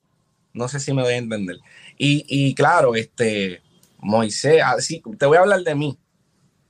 No 0.53 0.67
sé 0.67 0.79
si 0.79 0.93
me 0.93 1.01
voy 1.01 1.13
a 1.13 1.17
entender. 1.17 1.57
Y, 1.97 2.53
claro, 2.55 2.95
este, 2.95 3.61
Moisés, 3.99 4.61
así, 4.63 5.01
te 5.17 5.25
voy 5.25 5.37
a 5.37 5.41
hablar 5.41 5.61
de 5.61 5.75
mí. 5.75 5.97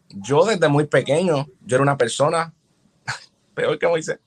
Yo 0.09 0.45
desde 0.45 0.67
muy 0.67 0.85
pequeño, 0.85 1.47
yo 1.65 1.75
era 1.75 1.83
una 1.83 1.97
persona 1.97 2.53
peor 3.53 3.77
que 3.77 3.87
Moisés. 3.87 4.19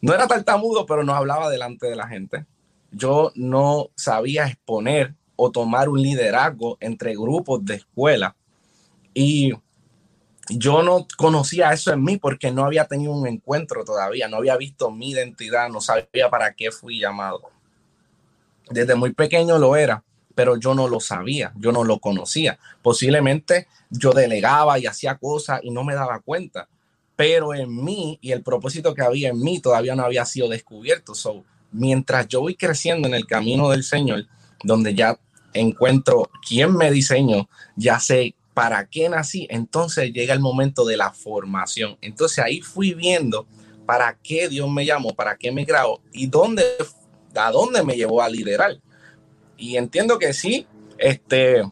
No 0.00 0.14
era 0.14 0.26
tartamudo, 0.26 0.86
pero 0.86 1.04
no 1.04 1.14
hablaba 1.14 1.50
delante 1.50 1.86
de 1.86 1.96
la 1.96 2.08
gente. 2.08 2.46
Yo 2.90 3.32
no 3.34 3.90
sabía 3.94 4.46
exponer 4.46 5.14
o 5.36 5.50
tomar 5.50 5.88
un 5.88 6.00
liderazgo 6.00 6.76
entre 6.80 7.14
grupos 7.14 7.64
de 7.64 7.76
escuela. 7.76 8.36
Y 9.12 9.52
yo 10.48 10.82
no 10.82 11.06
conocía 11.16 11.72
eso 11.72 11.92
en 11.92 12.02
mí 12.02 12.18
porque 12.18 12.50
no 12.50 12.64
había 12.64 12.86
tenido 12.86 13.12
un 13.12 13.26
encuentro 13.26 13.84
todavía, 13.84 14.28
no 14.28 14.36
había 14.36 14.56
visto 14.56 14.90
mi 14.90 15.10
identidad, 15.10 15.68
no 15.68 15.80
sabía 15.80 16.28
para 16.30 16.54
qué 16.54 16.70
fui 16.70 17.00
llamado. 17.00 17.42
Desde 18.68 18.94
muy 18.94 19.12
pequeño 19.12 19.58
lo 19.58 19.76
era, 19.76 20.02
pero 20.34 20.56
yo 20.56 20.74
no 20.74 20.88
lo 20.88 21.00
sabía, 21.00 21.52
yo 21.56 21.72
no 21.72 21.84
lo 21.84 21.98
conocía. 21.98 22.58
Posiblemente 22.82 23.68
yo 23.90 24.12
delegaba 24.12 24.78
y 24.78 24.86
hacía 24.86 25.16
cosas 25.16 25.60
y 25.62 25.70
no 25.70 25.84
me 25.84 25.94
daba 25.94 26.20
cuenta, 26.20 26.68
pero 27.16 27.54
en 27.54 27.84
mí 27.84 28.18
y 28.20 28.32
el 28.32 28.42
propósito 28.42 28.94
que 28.94 29.02
había 29.02 29.30
en 29.30 29.40
mí 29.40 29.60
todavía 29.60 29.94
no 29.94 30.04
había 30.04 30.24
sido 30.24 30.48
descubierto. 30.48 31.14
So, 31.14 31.44
mientras 31.72 32.28
yo 32.28 32.40
voy 32.40 32.56
creciendo 32.56 33.08
en 33.08 33.14
el 33.14 33.26
camino 33.26 33.70
del 33.70 33.84
Señor, 33.84 34.26
donde 34.62 34.94
ya 34.94 35.18
encuentro 35.52 36.28
quién 36.46 36.74
me 36.74 36.90
diseñó, 36.90 37.48
ya 37.76 38.00
sé 38.00 38.34
para 38.54 38.86
qué 38.86 39.08
nací, 39.08 39.48
entonces 39.50 40.12
llega 40.12 40.32
el 40.32 40.40
momento 40.40 40.84
de 40.84 40.96
la 40.96 41.12
formación. 41.12 41.98
Entonces 42.00 42.38
ahí 42.38 42.60
fui 42.60 42.94
viendo 42.94 43.46
para 43.84 44.16
qué 44.22 44.48
Dios 44.48 44.70
me 44.70 44.86
llamó, 44.86 45.14
para 45.14 45.36
qué 45.36 45.50
me 45.50 45.64
grabó 45.64 46.00
y 46.12 46.28
dónde, 46.28 46.64
a 47.34 47.50
dónde 47.50 47.82
me 47.82 47.96
llevó 47.96 48.22
a 48.22 48.28
liderar. 48.28 48.78
Y 49.56 49.76
entiendo 49.76 50.18
que 50.18 50.32
sí, 50.32 50.66
este, 50.98 51.64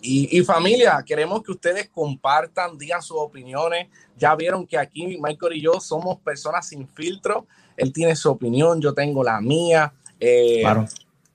y, 0.00 0.42
familia, 0.42 1.02
queremos 1.04 1.42
que 1.42 1.50
ustedes 1.50 1.88
compartan, 1.88 2.78
digan 2.78 3.02
sus 3.02 3.16
opiniones. 3.18 3.88
Ya 4.16 4.34
vieron 4.36 4.66
que 4.66 4.78
aquí 4.78 5.18
Michael 5.20 5.56
y 5.56 5.62
yo 5.62 5.80
somos 5.80 6.20
personas 6.20 6.68
sin 6.68 6.86
filtro. 6.88 7.46
Él 7.76 7.92
tiene 7.92 8.14
su 8.14 8.30
opinión, 8.30 8.80
yo 8.80 8.94
tengo 8.94 9.24
la 9.24 9.40
mía. 9.40 9.92
Eh, 10.20 10.60
claro. 10.60 10.86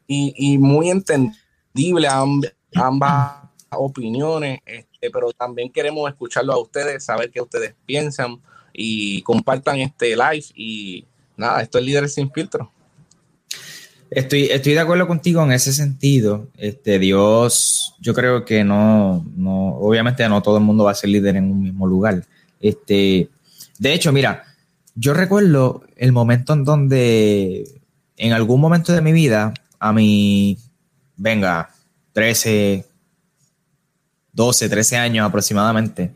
y, 0.08 0.58
muy 0.58 0.90
entendible 0.90 2.08
ambas 2.76 3.43
opiniones, 3.78 4.60
este, 4.66 5.10
pero 5.12 5.32
también 5.32 5.72
queremos 5.72 6.10
escucharlo 6.10 6.54
a 6.54 6.60
ustedes, 6.60 7.04
saber 7.04 7.32
qué 7.32 7.42
ustedes 7.42 7.76
piensan. 7.86 8.40
y 8.76 9.22
compartan 9.22 9.78
este 9.80 10.16
live. 10.16 10.46
Y 10.56 11.06
nada, 11.38 11.62
esto 11.62 11.78
es 11.78 11.86
Líderes 11.86 12.16
sin 12.16 12.32
filtro. 12.32 12.72
Estoy, 14.10 14.44
estoy 14.46 14.74
de 14.74 14.80
acuerdo 14.80 15.08
contigo 15.08 15.44
en 15.44 15.52
ese 15.52 15.74
sentido. 15.74 16.48
Este, 16.58 17.00
Dios, 17.00 17.96
yo 18.00 18.14
creo 18.14 18.46
que 18.46 18.64
no, 18.64 19.26
no, 19.36 19.76
obviamente 19.78 20.28
no 20.30 20.42
todo 20.42 20.58
el 20.58 20.64
mundo 20.64 20.84
va 20.84 20.92
a 20.92 20.96
ser 20.96 21.10
líder 21.10 21.36
en 21.36 21.52
un 21.52 21.62
mismo 21.62 21.88
lugar. 21.88 22.24
Este, 22.60 23.30
de 23.80 23.94
hecho, 23.94 24.12
mira, 24.12 24.44
yo 24.96 25.14
recuerdo 25.14 25.84
el 25.96 26.12
momento 26.12 26.54
en 26.54 26.64
donde, 26.64 27.82
en 28.18 28.34
algún 28.34 28.62
momento 28.62 28.94
de 28.94 29.02
mi 29.02 29.12
vida, 29.12 29.54
a 29.80 29.92
mi, 29.92 30.58
venga, 31.18 31.72
13, 32.14 32.86
12, 34.34 34.70
13 34.70 34.98
años 34.98 35.28
aproximadamente, 35.28 36.12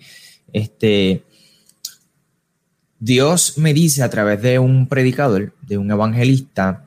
este, 0.51 1.23
Dios 2.99 3.57
me 3.57 3.73
dice 3.73 4.03
a 4.03 4.09
través 4.09 4.41
de 4.41 4.59
un 4.59 4.87
predicador, 4.87 5.53
de 5.61 5.77
un 5.77 5.89
evangelista, 5.91 6.85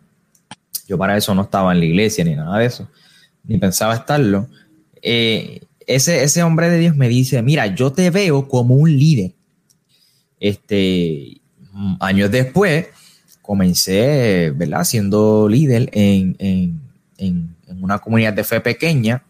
yo 0.88 0.98
para 0.98 1.16
eso 1.16 1.34
no 1.34 1.42
estaba 1.42 1.72
en 1.72 1.78
la 1.78 1.84
iglesia 1.86 2.24
ni 2.24 2.34
nada 2.34 2.58
de 2.58 2.66
eso, 2.66 2.88
ni 3.44 3.58
pensaba 3.58 3.94
estarlo. 3.94 4.48
Eh, 5.02 5.60
ese, 5.86 6.22
ese 6.22 6.42
hombre 6.42 6.68
de 6.70 6.78
Dios 6.78 6.96
me 6.96 7.08
dice, 7.08 7.42
mira, 7.42 7.66
yo 7.74 7.92
te 7.92 8.10
veo 8.10 8.48
como 8.48 8.74
un 8.74 8.90
líder. 8.96 9.32
Este, 10.38 11.40
años 12.00 12.30
después, 12.30 12.86
comencé, 13.42 14.52
¿verdad? 14.54 14.84
Siendo 14.84 15.48
líder 15.48 15.90
en, 15.92 16.36
en, 16.38 17.56
una 17.80 17.98
comunidad 17.98 18.32
de 18.32 18.44
fe 18.44 18.60
pequeña, 18.60 19.24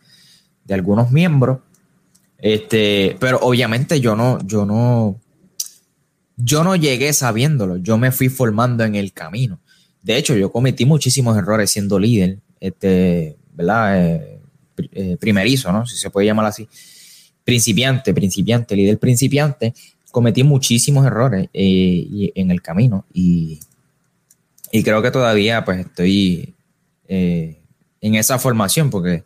de 0.64 0.74
algunos 0.74 1.10
miembros. 1.10 1.60
Este, 2.42 3.16
pero 3.20 3.38
obviamente 3.40 4.00
yo 4.00 4.16
no, 4.16 4.38
yo 4.46 4.64
no, 4.64 5.20
yo 6.36 6.64
no 6.64 6.74
llegué 6.74 7.12
sabiéndolo, 7.12 7.76
yo 7.76 7.98
me 7.98 8.12
fui 8.12 8.28
formando 8.28 8.84
en 8.84 8.94
el 8.94 9.12
camino. 9.12 9.60
De 10.02 10.16
hecho, 10.16 10.34
yo 10.34 10.50
cometí 10.50 10.86
muchísimos 10.86 11.36
errores 11.36 11.70
siendo 11.70 11.98
líder, 11.98 12.38
este, 12.58 13.36
¿verdad? 13.52 14.06
Eh, 14.06 14.40
eh, 14.92 15.16
primerizo, 15.20 15.70
¿no? 15.70 15.86
Si 15.86 15.96
se 15.96 16.08
puede 16.08 16.26
llamar 16.26 16.46
así. 16.46 16.66
Principiante, 17.44 18.14
principiante, 18.14 18.74
líder 18.74 18.98
principiante. 18.98 19.74
Cometí 20.10 20.42
muchísimos 20.42 21.06
errores 21.06 21.48
eh, 21.52 22.32
en 22.34 22.50
el 22.50 22.62
camino 22.62 23.04
y, 23.12 23.60
creo 24.82 25.02
que 25.02 25.10
todavía 25.10 25.64
pues 25.64 25.80
estoy 25.80 26.54
en 27.08 28.14
esa 28.14 28.38
formación 28.38 28.88
porque 28.88 29.24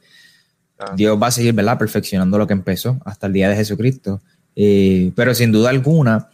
ah. 0.79 0.95
Dios 0.97 1.21
va 1.21 1.29
a 1.29 1.31
seguir, 1.31 1.55
¿verdad? 1.55 1.79
Perfeccionando 1.79 2.39
lo 2.39 2.47
que 2.47 2.53
empezó 2.53 3.01
hasta 3.05 3.27
el 3.27 3.33
día 3.33 3.49
de 3.49 3.57
Jesucristo. 3.57 4.21
pero 4.55 5.35
sin 5.35 5.53
duda 5.53 5.71
alguna, 5.71 6.29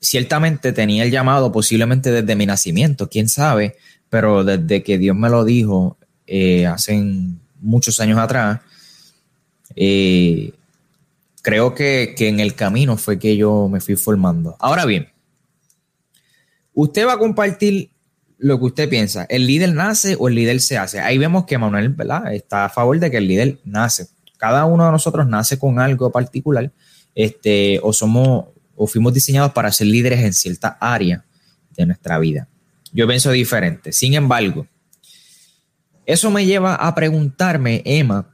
ciertamente 0.00 0.72
tenía 0.72 1.04
el 1.04 1.10
llamado 1.10 1.50
posiblemente 1.52 2.10
desde 2.10 2.36
mi 2.36 2.46
nacimiento, 2.46 3.08
quién 3.08 3.28
sabe, 3.28 3.76
pero 4.08 4.44
desde 4.44 4.82
que 4.82 4.98
Dios 4.98 5.16
me 5.16 5.28
lo 5.28 5.44
dijo 5.44 5.96
eh, 6.26 6.66
hace 6.66 7.02
muchos 7.60 8.00
años 8.00 8.18
atrás, 8.18 8.60
eh, 9.74 10.52
creo 11.42 11.74
que, 11.74 12.14
en 12.18 12.40
el 12.40 12.54
camino 12.54 12.96
fue 12.96 13.18
que 13.18 13.36
yo 13.36 13.68
me 13.68 13.80
fui 13.80 13.96
formando. 13.96 14.56
Ahora 14.58 14.84
bien, 14.84 15.08
usted 16.74 17.06
va 17.06 17.14
a 17.14 17.18
compartir 17.18 17.90
lo 18.38 18.58
que 18.58 18.64
usted 18.66 18.88
piensa, 18.88 19.26
¿el 19.28 19.46
líder 19.46 19.74
nace 19.74 20.16
o 20.18 20.28
el 20.28 20.34
líder 20.34 20.60
se 20.60 20.78
hace? 20.78 21.00
Ahí 21.00 21.18
vemos 21.18 21.44
que 21.44 21.58
Manuel 21.58 21.94
está 22.32 22.66
a 22.66 22.68
favor 22.68 22.98
de 22.98 23.10
que 23.10 23.16
el 23.16 23.26
líder 23.26 23.58
nace. 23.64 24.08
Cada 24.36 24.64
uno 24.64 24.86
de 24.86 24.92
nosotros 24.92 25.26
nace 25.26 25.58
con 25.58 25.80
algo 25.80 26.10
particular, 26.12 26.72
este, 27.14 27.80
o 27.82 27.92
somos 27.92 28.46
o 28.78 28.86
fuimos 28.86 29.12
diseñados 29.12 29.52
para 29.52 29.72
ser 29.72 29.88
líderes 29.88 30.20
en 30.20 30.32
cierta 30.32 30.78
área 30.80 31.24
de 31.76 31.84
nuestra 31.84 32.18
vida. 32.20 32.48
Yo 32.92 33.08
pienso 33.08 33.32
diferente. 33.32 33.92
Sin 33.92 34.14
embargo, 34.14 34.68
eso 36.06 36.30
me 36.30 36.46
lleva 36.46 36.76
a 36.76 36.94
preguntarme, 36.94 37.82
Emma, 37.84 38.30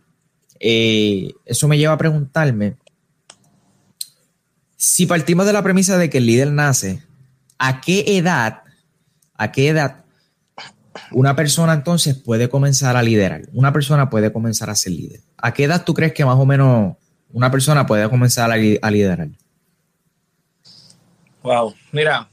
eh, 0.61 1.33
eso 1.47 1.67
me 1.67 1.79
lleva 1.79 1.95
a 1.95 1.99
preguntarme, 1.99 2.77
si 4.77 5.07
partimos 5.07 5.47
de 5.47 5.55
la 5.55 5.63
premisa 5.63 5.97
de 5.97 6.11
que 6.11 6.19
el 6.19 6.27
líder 6.27 6.53
nace, 6.53 7.03
¿a 7.59 7.81
qué 7.81 8.19
edad, 8.19 8.64
a 9.35 9.53
qué 9.53 9.69
edad 9.69 10.05
una 11.11 11.35
persona 11.35 11.73
entonces 11.73 12.17
puede 12.17 12.49
comenzar 12.49 12.97
a 12.97 13.03
liderar? 13.03 13.43
Una 13.53 13.73
persona 13.73 14.11
puede 14.11 14.33
comenzar 14.33 14.71
a 14.71 14.75
ser 14.75 14.93
líder. 14.93 15.21
¿A 15.37 15.53
qué 15.53 15.65
edad 15.65 15.85
tú 15.85 15.95
crees 15.95 16.13
que 16.13 16.25
más 16.25 16.37
o 16.37 16.47
menos 16.47 16.97
una 17.33 17.51
persona 17.51 17.87
puede 17.87 18.09
comenzar 18.09 18.51
a 18.51 18.91
liderar? 18.91 19.29
Wow, 21.43 21.75
mira, 21.93 22.29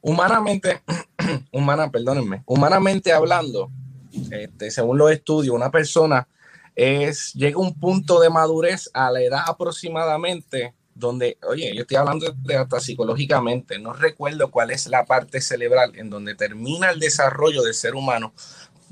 humanamente, 0.00 0.82
humana, 1.50 1.90
perdónenme, 1.90 2.42
humanamente 2.46 3.12
hablando, 3.12 3.70
este, 4.30 4.70
según 4.70 4.98
los 4.98 5.10
estudios, 5.10 5.54
una 5.54 5.70
persona 5.70 6.28
es, 6.76 7.32
llega 7.32 7.56
a 7.56 7.60
un 7.60 7.74
punto 7.74 8.20
de 8.20 8.30
madurez 8.30 8.90
a 8.92 9.10
la 9.10 9.20
edad 9.22 9.40
aproximadamente 9.46 10.74
donde, 10.94 11.38
oye, 11.46 11.74
yo 11.74 11.82
estoy 11.82 11.96
hablando 11.96 12.32
de 12.32 12.56
hasta 12.56 12.80
psicológicamente, 12.80 13.78
no 13.78 13.92
recuerdo 13.92 14.50
cuál 14.50 14.70
es 14.70 14.86
la 14.86 15.04
parte 15.04 15.40
cerebral 15.40 15.92
en 15.96 16.08
donde 16.10 16.34
termina 16.34 16.90
el 16.90 17.00
desarrollo 17.00 17.62
del 17.62 17.74
ser 17.74 17.94
humano, 17.94 18.32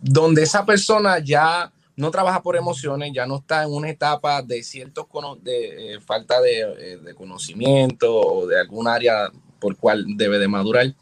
donde 0.01 0.43
esa 0.43 0.67
persona 0.67 1.19
ya 1.21 1.73
no 1.97 2.11
trabaja 2.11 2.43
por 2.43 2.57
emociones, 2.57 3.13
ya 3.15 3.27
no 3.27 3.37
está 3.37 3.63
en 3.63 3.73
una 3.73 3.91
etapa 3.91 4.43
de 4.43 4.63
ciertos 4.63 5.07
de, 5.43 5.95
eh, 5.95 6.01
falta 6.01 6.37
eh, 6.47 6.99
de, 7.03 7.15
conocimiento 7.15 8.15
o 8.15 8.47
de 8.47 8.59
algún 8.59 8.89
área 8.89 9.31
por 9.61 9.77
cual 9.77 10.05
debe 10.17 10.39
de 10.39 10.49
madurar. 10.49 10.95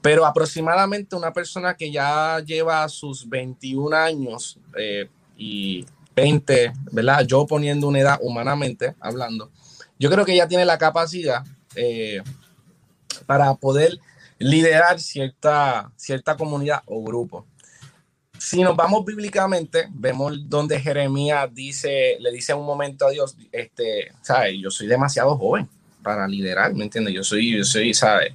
Pero 0.00 0.24
aproximadamente 0.24 1.16
una 1.16 1.32
persona 1.32 1.74
que 1.74 1.90
ya 1.90 2.38
lleva 2.40 2.88
sus 2.88 3.28
21 3.28 3.96
años 3.96 4.58
eh, 4.78 5.08
y 5.36 5.84
20, 6.14 6.72
¿verdad? 6.92 7.26
Yo 7.26 7.46
poniendo 7.46 7.88
una 7.88 8.00
edad 8.00 8.18
humanamente 8.22 8.94
hablando, 9.00 9.50
yo 9.98 10.10
creo 10.10 10.24
que 10.24 10.36
ya 10.36 10.48
tiene 10.48 10.64
la 10.64 10.78
capacidad 10.78 11.44
para 13.26 13.54
poder 13.54 13.98
liderar 14.38 15.00
cierta, 15.00 15.90
cierta 15.96 16.36
comunidad 16.36 16.82
o 16.86 17.02
grupo 17.02 17.46
si 18.38 18.62
nos 18.62 18.76
vamos 18.76 19.04
bíblicamente, 19.04 19.88
vemos 19.90 20.48
donde 20.48 20.80
Jeremías 20.80 21.52
dice, 21.52 22.16
le 22.20 22.30
dice 22.32 22.54
un 22.54 22.66
momento 22.66 23.06
a 23.06 23.10
Dios, 23.10 23.36
este, 23.52 24.12
¿sabes? 24.22 24.54
Yo 24.60 24.70
soy 24.70 24.86
demasiado 24.86 25.36
joven 25.36 25.68
para 26.02 26.28
liderar, 26.28 26.74
¿me 26.74 26.84
entiendes? 26.84 27.14
Yo 27.14 27.24
soy, 27.24 27.56
yo 27.58 27.64
soy, 27.64 27.94
¿sabes? 27.94 28.32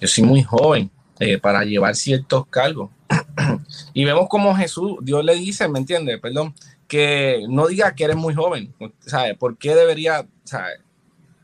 Yo 0.00 0.08
soy 0.08 0.24
muy 0.24 0.42
joven 0.42 0.90
eh, 1.20 1.38
para 1.38 1.64
llevar 1.64 1.94
ciertos 1.94 2.46
cargos. 2.48 2.90
y 3.94 4.04
vemos 4.04 4.28
como 4.28 4.54
Jesús, 4.54 4.96
Dios 5.02 5.24
le 5.24 5.34
dice, 5.34 5.68
¿me 5.68 5.78
entiendes? 5.78 6.18
Perdón, 6.20 6.54
que 6.88 7.44
no 7.48 7.66
diga 7.68 7.94
que 7.94 8.04
eres 8.04 8.16
muy 8.16 8.34
joven, 8.34 8.74
¿sabes? 9.06 9.36
¿Por 9.36 9.56
qué 9.58 9.74
debería, 9.74 10.26
¿sabes? 10.44 10.80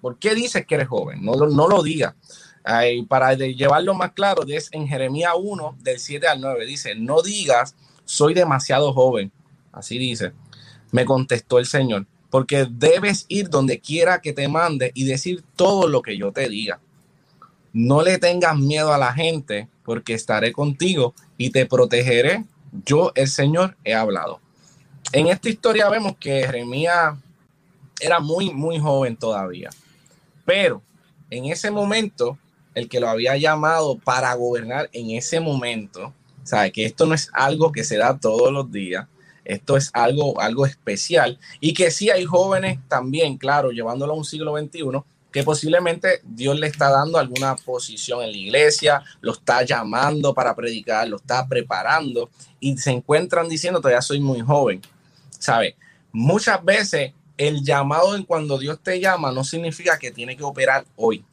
¿Por 0.01 0.19
qué 0.19 0.35
dices 0.35 0.67
que 0.67 0.77
eres 0.77 0.89
joven? 0.89 1.25
No, 1.25 1.35
lo 1.35 1.83
diga. 1.83 2.15
para 3.09 3.35
llevarlo 3.35 3.95
más 3.95 4.13
claro, 4.13 4.43
es 4.47 4.69
en 4.73 4.87
Jeremías 4.87 5.33
1, 5.37 5.79
del 5.81 5.99
7 5.99 6.27
al 6.27 6.41
9, 6.41 6.67
dice, 6.67 6.95
no 6.95 7.23
digas 7.23 7.75
soy 8.09 8.33
demasiado 8.33 8.93
joven. 8.93 9.31
Así 9.71 9.99
dice. 9.99 10.33
Me 10.91 11.05
contestó 11.05 11.59
el 11.59 11.67
Señor, 11.67 12.07
porque 12.31 12.67
debes 12.69 13.27
ir 13.29 13.51
donde 13.51 13.79
quiera 13.79 14.23
que 14.23 14.33
te 14.33 14.49
mande 14.49 14.91
y 14.95 15.05
decir 15.05 15.45
todo 15.55 15.87
lo 15.87 16.01
que 16.01 16.17
yo 16.17 16.33
te 16.33 16.49
diga. 16.49 16.81
No 17.75 18.03
le 18.03 18.17
tengas 18.17 18.57
miedo 18.57 18.95
a 18.95 18.99
la 18.99 19.13
gente, 19.13 19.69
porque 19.85 20.15
estaré 20.15 20.53
contigo 20.53 21.15
y 21.37 21.51
te 21.51 21.67
protegeré. 21.67 22.47
Yo, 22.87 23.13
el 23.15 23.29
Señor, 23.29 23.77
he 23.85 23.93
hablado. 23.93 24.41
En 25.13 25.27
esta 25.27 25.51
historia 25.51 25.91
vemos 25.91 26.17
que 26.19 26.45
Jeremías 26.45 27.15
era 28.01 28.21
muy, 28.21 28.53
muy 28.55 28.79
joven 28.79 29.17
todavía. 29.17 29.69
Pero 30.49 30.83
en 31.29 31.45
ese 31.45 31.71
momento, 31.71 32.39
el 32.75 32.89
que 32.89 33.01
lo 33.01 33.09
había 33.09 33.37
llamado 33.37 33.99
para 33.99 34.33
gobernar 34.33 34.89
en 34.95 35.11
ese 35.11 35.41
momento 35.41 36.15
¿Sabe? 36.49 36.73
Que 36.73 36.87
esto 36.87 37.05
no 37.05 37.15
es 37.15 37.29
algo 37.35 37.73
que 37.73 37.85
se 37.85 37.99
da 37.99 38.19
todos 38.19 38.51
los 38.51 38.73
días. 38.73 39.07
Esto 39.45 39.77
es 39.77 39.91
algo, 39.93 40.41
algo 40.41 40.65
especial. 40.65 41.39
Y 41.61 41.75
que 41.75 41.91
sí 41.91 42.09
hay 42.09 42.25
jóvenes 42.25 42.79
también, 42.89 43.37
claro, 43.37 43.71
llevándolo 43.71 44.15
a 44.15 44.17
un 44.17 44.25
siglo 44.25 44.57
XXI, 44.57 45.03
que 45.31 45.43
posiblemente 45.43 46.23
Dios 46.25 46.59
le 46.59 46.69
está 46.69 46.89
dando 46.89 47.19
alguna 47.19 47.55
posición 47.55 48.23
en 48.23 48.33
la 48.33 48.37
iglesia, 48.39 49.03
lo 49.21 49.33
está 49.33 49.63
llamando 49.63 50.33
para 50.33 50.57
predicar, 50.57 51.07
lo 51.07 51.17
está 51.17 51.47
preparando 51.47 52.31
y 52.61 52.79
se 52.79 52.93
encuentran 52.93 53.47
diciendo, 53.47 53.81
todavía 53.83 54.01
soy 54.01 54.21
muy 54.21 54.41
joven. 54.41 54.81
¿Sabe? 55.39 55.77
Muchas 56.13 56.65
veces 56.65 57.13
el 57.39 57.65
llamado 57.65 58.17
en 58.17 58.25
cuando 58.25 58.59
Dios 58.59 58.81
te 58.83 59.01
llama 59.01 59.33
no 59.33 59.45
significa 59.45 59.99
que 59.99 60.11
tiene 60.11 60.37
que 60.37 60.43
operar 60.43 60.85
hoy. 60.97 61.25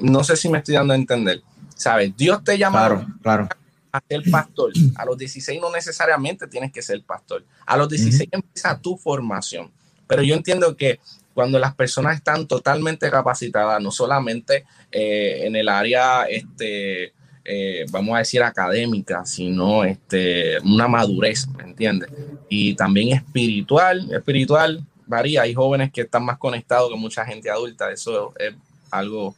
no 0.00 0.24
sé 0.24 0.36
si 0.36 0.48
me 0.48 0.58
estoy 0.58 0.76
dando 0.76 0.94
a 0.94 0.96
entender. 0.96 1.42
¿Sabes? 1.76 2.16
Dios 2.16 2.42
te 2.44 2.56
llama 2.56 3.04
claro, 3.20 3.48
a 3.90 4.02
ser 4.08 4.22
pastor. 4.30 4.72
A 4.94 5.04
los 5.04 5.18
16 5.18 5.60
no 5.60 5.70
necesariamente 5.72 6.46
tienes 6.46 6.72
que 6.72 6.82
ser 6.82 7.02
pastor. 7.02 7.44
A 7.66 7.76
los 7.76 7.88
16 7.88 8.28
empieza 8.30 8.78
tu 8.78 8.96
formación. 8.96 9.70
Pero 10.06 10.22
yo 10.22 10.34
entiendo 10.34 10.76
que 10.76 11.00
cuando 11.34 11.58
las 11.58 11.74
personas 11.74 12.16
están 12.16 12.46
totalmente 12.46 13.10
capacitadas, 13.10 13.82
no 13.82 13.90
solamente 13.90 14.64
eh, 14.92 15.42
en 15.46 15.56
el 15.56 15.68
área, 15.68 16.24
este, 16.24 17.12
eh, 17.44 17.84
vamos 17.90 18.14
a 18.16 18.20
decir, 18.20 18.42
académica, 18.42 19.26
sino 19.26 19.84
este, 19.84 20.58
una 20.60 20.88
madurez, 20.88 21.46
¿me 21.48 21.64
entiendes? 21.64 22.10
Y 22.48 22.74
también 22.74 23.10
espiritual, 23.10 24.10
espiritual 24.12 24.82
varía, 25.06 25.42
hay 25.42 25.52
jóvenes 25.52 25.92
que 25.92 26.02
están 26.02 26.24
más 26.24 26.38
conectados 26.38 26.90
que 26.90 26.96
mucha 26.96 27.24
gente 27.26 27.50
adulta, 27.50 27.92
eso 27.92 28.32
es 28.38 28.54
algo, 28.90 29.34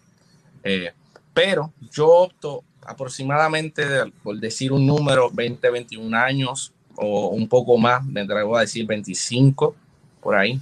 eh, 0.62 0.92
pero 1.34 1.72
yo 1.90 2.08
opto 2.08 2.62
aproximadamente, 2.82 3.84
por 4.22 4.38
decir 4.38 4.72
un 4.72 4.86
número, 4.86 5.28
20, 5.28 5.68
21 5.68 6.16
años 6.16 6.72
o 6.94 7.30
un 7.30 7.48
poco 7.48 7.76
más, 7.76 8.04
me 8.04 8.20
atrevo 8.20 8.56
a 8.56 8.60
decir 8.60 8.86
25, 8.86 9.74
por 10.20 10.36
ahí, 10.36 10.60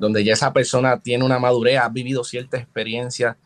donde 0.00 0.24
ya 0.24 0.32
esa 0.32 0.52
persona 0.52 0.98
tiene 0.98 1.24
una 1.24 1.38
madurez, 1.38 1.78
ha 1.78 1.88
vivido 1.88 2.24
cierta 2.24 2.56
experiencia. 2.56 3.36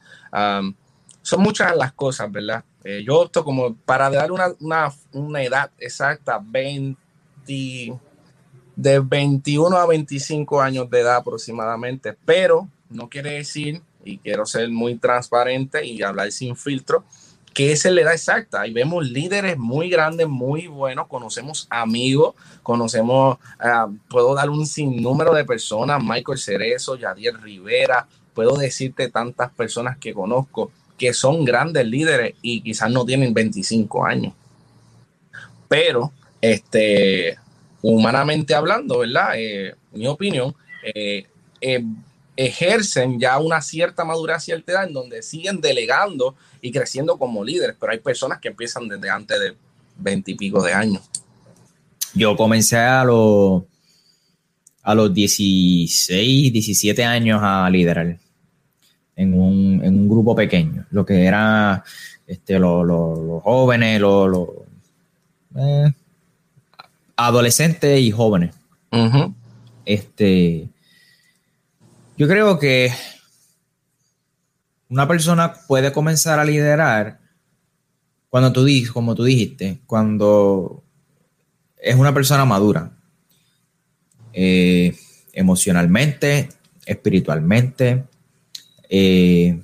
son 1.22 1.40
muchas 1.40 1.76
las 1.76 1.92
cosas, 1.92 2.32
¿verdad? 2.32 2.64
Eh, 2.84 3.02
yo 3.06 3.20
opto 3.20 3.44
como 3.44 3.74
para 3.74 4.08
dar 4.10 4.32
una, 4.32 4.48
una, 4.60 4.92
una, 5.12 5.42
edad 5.42 5.70
exacta, 5.78 6.40
20, 6.42 6.98
de 8.76 9.00
21 9.00 9.76
a 9.76 9.86
25 9.86 10.60
años 10.62 10.88
de 10.88 11.00
edad 11.00 11.16
aproximadamente, 11.16 12.16
pero 12.24 12.68
no 12.88 13.08
quiere 13.08 13.32
decir, 13.32 13.82
y 14.04 14.18
quiero 14.18 14.46
ser 14.46 14.70
muy 14.70 14.96
transparente 14.96 15.84
y 15.84 16.02
hablar 16.02 16.32
sin 16.32 16.56
filtro, 16.56 17.04
que 17.52 17.72
esa 17.72 17.88
es 17.88 17.94
la 17.94 18.00
edad 18.02 18.14
exacta. 18.14 18.62
Ahí 18.62 18.72
vemos 18.72 19.06
líderes 19.06 19.58
muy 19.58 19.90
grandes, 19.90 20.28
muy 20.28 20.66
buenos, 20.66 21.08
conocemos 21.08 21.66
amigos, 21.68 22.34
conocemos, 22.62 23.38
uh, 23.62 23.94
puedo 24.08 24.34
dar 24.34 24.48
un 24.48 24.66
sinnúmero 24.66 25.34
de 25.34 25.44
personas, 25.44 26.02
Michael 26.02 26.38
Cerezo, 26.38 26.96
Yadier 26.96 27.40
Rivera, 27.40 28.06
puedo 28.34 28.56
decirte 28.56 29.10
tantas 29.10 29.50
personas 29.52 29.98
que 29.98 30.14
conozco 30.14 30.70
que 31.00 31.14
son 31.14 31.46
grandes 31.46 31.86
líderes 31.86 32.34
y 32.42 32.60
quizás 32.60 32.90
no 32.90 33.06
tienen 33.06 33.32
25 33.32 34.04
años. 34.04 34.34
Pero, 35.66 36.12
este, 36.42 37.38
humanamente 37.80 38.54
hablando, 38.54 38.98
¿verdad? 38.98 39.30
Eh, 39.34 39.74
mi 39.92 40.06
opinión, 40.06 40.54
eh, 40.94 41.24
eh, 41.62 41.82
ejercen 42.36 43.18
ya 43.18 43.38
una 43.38 43.62
cierta 43.62 44.04
madurez, 44.04 44.44
cierta 44.44 44.72
edad, 44.72 44.88
en 44.88 44.92
donde 44.92 45.22
siguen 45.22 45.62
delegando 45.62 46.34
y 46.60 46.70
creciendo 46.70 47.16
como 47.16 47.42
líderes, 47.42 47.76
pero 47.80 47.92
hay 47.92 48.00
personas 48.00 48.38
que 48.38 48.48
empiezan 48.48 48.86
desde 48.86 49.08
antes 49.08 49.40
de 49.40 49.54
20 49.96 50.32
y 50.32 50.34
pico 50.34 50.62
de 50.62 50.74
años. 50.74 51.02
Yo 52.12 52.36
comencé 52.36 52.76
a 52.76 53.04
los, 53.04 53.62
a 54.82 54.94
los 54.94 55.14
16, 55.14 56.52
17 56.52 57.02
años 57.04 57.40
a 57.42 57.70
liderar 57.70 58.18
en 59.16 59.34
un, 59.34 60.08
grupo 60.08 60.34
pequeño, 60.34 60.86
lo 60.90 61.04
que 61.04 61.24
era 61.24 61.84
este, 62.26 62.58
los 62.58 63.42
jóvenes, 63.42 64.00
los, 64.00 64.48
eh, 65.56 65.92
adolescentes 67.16 68.00
y 68.00 68.10
jóvenes. 68.10 68.54
Este, 69.84 70.68
yo 72.16 72.28
creo 72.28 72.58
que 72.58 72.92
una 74.88 75.06
persona 75.06 75.54
puede 75.66 75.92
comenzar 75.92 76.38
a 76.38 76.44
liderar 76.44 77.20
cuando 78.28 78.52
tú 78.52 78.64
dices, 78.64 78.92
como 78.92 79.14
tú 79.14 79.24
dijiste, 79.24 79.80
cuando 79.86 80.82
es 81.76 81.96
una 81.96 82.14
persona 82.14 82.44
madura, 82.44 82.92
eh, 84.32 84.96
emocionalmente, 85.32 86.48
espiritualmente, 86.86 88.04
eh, 88.92 89.60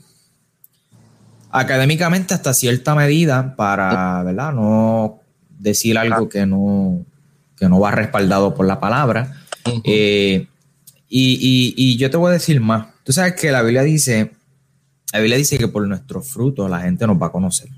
académicamente 1.51 2.33
hasta 2.33 2.55
cierta 2.55 2.95
medida 2.95 3.57
para, 3.57 4.23
¿verdad? 4.23 4.53
No 4.53 5.21
decir 5.59 5.99
algo 5.99 6.29
que 6.29 6.47
no, 6.47 7.05
que 7.57 7.69
no 7.69 7.81
va 7.81 7.91
respaldado 7.91 8.55
por 8.55 8.67
la 8.67 8.79
palabra. 8.79 9.35
Eh, 9.85 10.47
y, 11.09 11.97
yo 11.97 12.09
te 12.09 12.17
voy 12.17 12.31
a 12.31 12.35
decir 12.35 12.61
más. 12.61 12.87
Tú 13.03 13.13
sabes 13.13 13.35
que 13.35 13.51
la 13.51 13.63
Biblia 13.63 13.83
dice, 13.83 14.31
la 15.13 15.19
Biblia 15.19 15.37
dice 15.37 15.59
que 15.59 15.69
por 15.69 15.87
nuestros 15.89 16.29
frutos 16.29 16.71
la 16.71 16.81
gente 16.83 17.07
nos 17.07 17.21
va 17.21 17.27
a 17.27 17.33
conocer. 17.33 17.69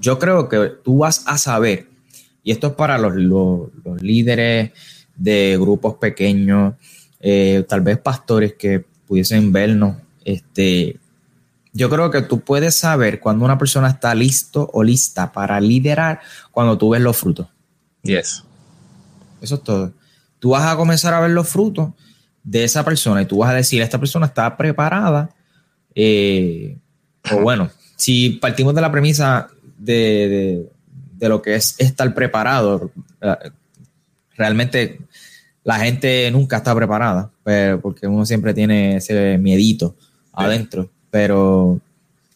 Yo 0.00 0.18
creo 0.18 0.48
que 0.48 0.70
tú 0.84 0.98
vas 0.98 1.24
a 1.26 1.36
saber, 1.36 1.88
y 2.44 2.52
esto 2.52 2.68
es 2.68 2.72
para 2.74 2.96
los, 2.96 3.14
los, 3.14 3.70
líderes 4.00 4.70
de 5.16 5.56
grupos 5.60 5.94
pequeños, 5.94 6.74
eh, 7.18 7.64
tal 7.68 7.80
vez 7.80 7.98
pastores 7.98 8.54
que 8.54 8.84
pudiesen 9.06 9.52
vernos 9.52 9.96
este, 10.24 10.98
yo 11.72 11.88
creo 11.88 12.10
que 12.10 12.22
tú 12.22 12.40
puedes 12.40 12.74
saber 12.74 13.20
cuando 13.20 13.44
una 13.44 13.58
persona 13.58 13.88
está 13.88 14.14
listo 14.14 14.68
o 14.72 14.82
lista 14.82 15.32
para 15.32 15.60
liderar 15.60 16.20
cuando 16.50 16.76
tú 16.76 16.90
ves 16.90 17.00
los 17.00 17.16
frutos. 17.16 17.48
Yes. 18.02 18.44
Eso 19.40 19.54
es 19.56 19.62
todo. 19.62 19.92
Tú 20.38 20.50
vas 20.50 20.66
a 20.66 20.76
comenzar 20.76 21.14
a 21.14 21.20
ver 21.20 21.30
los 21.30 21.48
frutos 21.48 21.92
de 22.42 22.64
esa 22.64 22.84
persona 22.84 23.22
y 23.22 23.26
tú 23.26 23.38
vas 23.38 23.50
a 23.50 23.54
decir, 23.54 23.82
esta 23.82 23.98
persona 23.98 24.26
está 24.26 24.56
preparada. 24.56 25.30
Eh, 25.94 26.78
o 27.30 27.40
bueno, 27.40 27.70
si 27.96 28.30
partimos 28.30 28.74
de 28.74 28.80
la 28.80 28.90
premisa 28.90 29.48
de, 29.76 30.66
lo 31.20 31.42
que 31.42 31.54
es 31.54 31.76
estar 31.78 32.12
preparado, 32.14 32.90
eh, 33.20 33.36
realmente 34.36 35.00
la 35.62 35.78
gente 35.78 36.30
nunca 36.30 36.58
está 36.58 36.74
preparada, 36.74 37.30
pero 37.44 37.80
porque 37.80 38.06
uno 38.06 38.24
siempre 38.24 38.54
tiene 38.54 38.96
ese 38.96 39.38
miedito 39.38 39.96
adentro, 40.44 40.90
pero, 41.10 41.80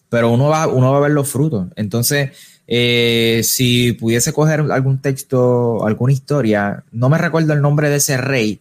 pero 0.08 0.30
uno, 0.30 0.48
va, 0.48 0.66
uno 0.66 0.92
va 0.92 0.98
a 0.98 1.00
ver 1.00 1.12
los 1.12 1.28
frutos. 1.28 1.68
Entonces, 1.76 2.30
eh, 2.66 3.42
si 3.44 3.92
pudiese 3.92 4.32
coger 4.32 4.60
algún 4.70 4.98
texto, 4.98 5.84
alguna 5.86 6.12
historia, 6.12 6.84
no 6.92 7.08
me 7.08 7.18
recuerdo 7.18 7.52
el 7.52 7.60
nombre 7.60 7.90
de 7.90 7.96
ese 7.96 8.16
rey, 8.16 8.60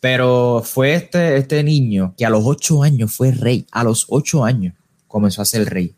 pero 0.00 0.62
fue 0.64 0.94
este, 0.94 1.36
este 1.36 1.62
niño 1.62 2.14
que 2.16 2.26
a 2.26 2.30
los 2.30 2.42
ocho 2.44 2.82
años 2.82 3.14
fue 3.14 3.32
rey, 3.32 3.66
a 3.70 3.84
los 3.84 4.06
ocho 4.10 4.44
años 4.44 4.74
comenzó 5.08 5.40
a 5.40 5.46
ser 5.46 5.68
rey. 5.68 5.94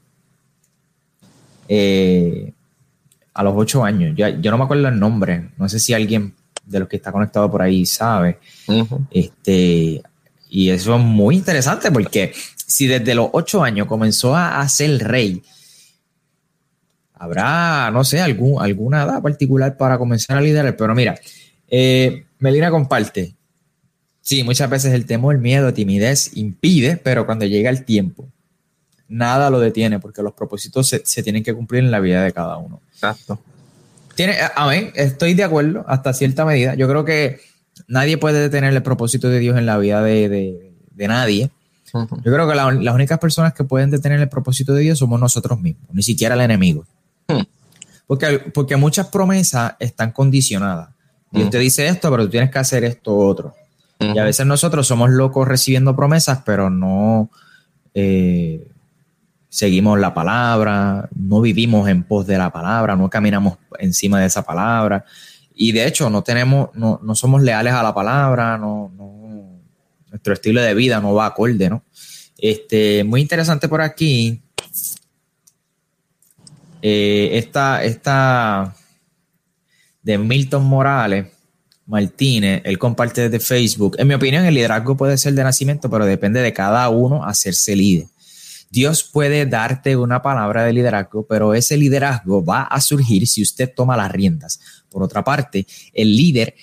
Eh, 1.69 2.53
a 3.35 3.43
los 3.43 3.55
ocho 3.57 3.85
años, 3.85 4.15
yo, 4.17 4.29
yo, 4.29 4.51
no 4.51 4.59
me 4.59 4.65
acuerdo 4.65 4.89
el 4.89 4.99
nombre, 4.99 5.51
no 5.59 5.69
sé 5.69 5.81
si 5.81 5.93
alguien 5.93 6.35
de 6.65 6.81
los 6.81 6.89
que 6.89 6.97
está 6.97 7.13
conectado 7.13 7.51
por 7.51 7.63
ahí 7.63 7.85
sabe. 7.85 8.39
Este, 9.11 10.03
y 10.49 10.71
eso 10.71 10.97
es 10.97 11.03
muy 11.03 11.37
interesante 11.37 11.91
porque 11.91 12.33
si 12.67 12.87
desde 12.87 13.15
los 13.15 13.29
ocho 13.33 13.63
años 13.63 13.87
comenzó 13.87 14.35
a, 14.37 14.67
ser 14.69 14.99
rey, 15.07 15.43
habrá, 17.15 17.91
no 17.93 18.05
sé, 18.05 18.21
algún, 18.21 18.61
alguna 18.63 19.05
edad 19.05 19.23
particular 19.23 19.77
para 19.77 19.99
comenzar 19.99 20.37
a 20.37 20.41
liderar. 20.41 20.77
Pero 20.77 20.95
mira, 20.95 21.19
eh, 21.69 22.25
Melina 22.39 22.71
comparte. 22.71 23.35
Sí, 24.21 24.43
muchas 24.43 24.69
veces 24.69 24.93
el 24.93 25.07
temor, 25.07 25.37
el 25.37 25.41
miedo, 25.41 25.73
timidez 25.73 26.37
impide, 26.37 26.97
pero 26.97 27.27
cuando 27.27 27.45
llega 27.45 27.71
el 27.71 27.85
tiempo, 27.85 28.29
nada 29.09 29.51
lo 29.51 29.61
detiene 29.61 30.01
porque 30.01 30.23
los 30.23 30.33
propósitos 30.33 30.89
se, 30.89 31.03
se 31.05 31.23
tienen 31.23 31.45
que 31.45 31.55
cumplir 31.55 31.85
en 31.85 31.93
la 31.93 32.01
vida 32.01 32.25
de 32.25 32.33
cada 32.33 32.57
uno. 32.57 32.81
Exacto. 32.93 33.39
Tiene, 34.17 34.35
amén, 34.57 34.93
estoy 34.97 35.35
de 35.35 35.45
acuerdo 35.45 35.85
hasta 35.87 36.13
cierta 36.13 36.45
medida. 36.45 36.75
Yo 36.75 36.89
creo 36.89 37.05
que 37.05 37.39
nadie 37.89 38.19
puede 38.19 38.41
detener 38.41 38.75
el 38.75 38.83
propósito 38.83 39.29
de 39.29 39.39
Dios 39.39 39.57
en 39.57 39.67
la 39.67 39.79
vida 39.79 40.03
de, 40.03 40.73
nadie. 40.97 41.51
Yo 41.93 42.33
creo 42.33 42.49
que 42.49 42.55
las 42.55 42.95
únicas 42.95 43.19
personas 43.19 43.55
que 43.55 43.65
pueden 43.65 43.91
detener 43.91 44.21
el 44.21 44.29
propósito 44.29 44.75
de 44.75 44.83
Dios 44.83 44.99
somos 44.99 45.19
nosotros 45.19 45.61
mismos, 45.61 45.89
ni 45.93 46.03
siquiera 46.03 46.35
el 46.35 46.41
enemigo. 46.43 46.85
Hmm. 47.29 47.43
Porque, 48.07 48.39
porque 48.53 48.77
muchas 48.77 49.09
promesas 49.09 49.75
están 49.79 50.13
condicionadas. 50.13 50.91
Dios 51.31 51.51
te 51.51 51.59
dice 51.59 51.87
esto, 51.89 52.11
pero 52.11 52.25
tú 52.25 52.31
tienes 52.31 52.51
que 52.51 52.59
hacer 52.59 52.85
esto 52.85 53.17
otro. 53.17 53.55
Y 53.99 54.19
a 54.19 54.25
veces 54.25 54.47
nosotros 54.47 54.87
somos 54.87 55.11
locos 55.11 55.49
recibiendo 55.49 55.97
promesas, 55.97 56.43
pero 56.45 56.71
no 56.71 57.31
eh, 57.95 58.69
seguimos 59.49 59.99
la 59.99 60.13
palabra, 60.13 61.09
no 61.15 61.41
vivimos 61.41 61.89
en 61.89 62.03
pos 62.03 62.27
de 62.27 62.37
la 62.37 62.51
palabra, 62.51 62.95
no 62.95 63.09
caminamos 63.09 63.57
encima 63.79 64.21
de 64.21 64.27
esa 64.27 64.43
palabra. 64.43 65.05
Y 65.59 65.73
de 65.73 65.87
hecho, 65.87 66.11
no 66.11 66.23
tenemos, 66.23 66.69
no, 66.75 67.01
no 67.03 67.15
somos 67.15 67.43
leales 67.43 67.73
a 67.73 67.83
la 67.83 67.95
palabra, 67.95 68.59
no, 68.59 68.93
no, 68.95 69.17
nuestro 70.11 70.35
estilo 70.35 70.61
de 70.61 70.75
vida 70.75 71.01
no 71.01 71.15
va 71.15 71.27
acorde, 71.27 71.71
¿no? 71.71 71.83
Este, 72.37 73.03
muy 73.05 73.23
interesante 73.23 73.67
por 73.67 73.81
aquí. 73.81 74.43
Eh, 76.83 77.31
esta, 77.33 77.83
esta 77.83 78.77
de 80.03 80.19
Milton 80.19 80.65
Morales 80.65 81.27
Martínez, 81.87 82.61
él 82.65 82.79
comparte 82.79 83.29
desde 83.29 83.45
Facebook. 83.45 83.97
En 83.99 84.09
mi 84.09 84.15
opinión, 84.15 84.45
el 84.45 84.55
liderazgo 84.55 84.97
puede 84.97 85.17
ser 85.17 85.33
de 85.33 85.43
nacimiento, 85.43 85.89
pero 85.89 86.05
depende 86.05 86.43
de 86.43 86.53
cada 86.53 86.89
uno 86.91 87.25
hacerse 87.25 87.75
líder. 87.75 88.09
Dios 88.77 89.05
puede 89.05 89.47
darte 89.47 89.97
una 89.97 90.21
palabra 90.21 90.63
de 90.63 90.75
liderazgo, 90.75 91.27
pero 91.27 91.55
ese 91.55 91.79
liderazgo 91.79 92.45
va 92.45 92.65
a 92.65 92.79
surgir 92.83 93.27
si 93.27 93.41
usted 93.41 93.73
toma 93.75 93.97
las 93.97 94.13
riendas. 94.13 94.61
Por 94.91 95.03
otra 95.03 95.25
parte, 95.25 95.67
el 95.95 96.15
líder 96.15 96.55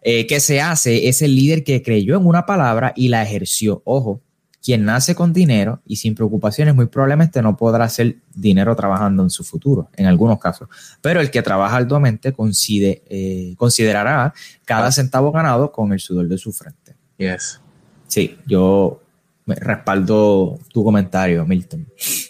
eh, 0.00 0.28
que 0.28 0.38
se 0.38 0.60
hace 0.60 1.08
es 1.08 1.22
el 1.22 1.34
líder 1.34 1.64
que 1.64 1.82
creyó 1.82 2.16
en 2.16 2.24
una 2.24 2.46
palabra 2.46 2.92
y 2.94 3.08
la 3.08 3.24
ejerció. 3.24 3.82
Ojo, 3.84 4.22
quien 4.62 4.84
nace 4.84 5.16
con 5.16 5.32
dinero 5.32 5.80
y 5.84 5.96
sin 5.96 6.14
preocupaciones 6.14 6.72
muy 6.72 6.86
probablemente 6.86 7.42
no 7.42 7.56
podrá 7.56 7.86
hacer 7.86 8.18
dinero 8.32 8.76
trabajando 8.76 9.24
en 9.24 9.30
su 9.30 9.42
futuro, 9.42 9.90
en 9.96 10.06
algunos 10.06 10.38
casos. 10.38 10.68
Pero 11.00 11.20
el 11.20 11.32
que 11.32 11.42
trabaja 11.42 11.78
arduamente 11.78 12.28
eh, 12.28 13.54
considerará 13.56 14.32
cada 14.64 14.92
centavo 14.92 15.32
ganado 15.32 15.72
con 15.72 15.92
el 15.92 15.98
sudor 15.98 16.28
de 16.28 16.38
su 16.38 16.52
frente. 16.52 16.94
Yes. 17.18 17.60
Sí, 18.06 18.38
yo 18.46 19.02
respaldo 19.46 20.58
tu 20.72 20.82
comentario, 20.82 21.44
Milton, 21.46 21.86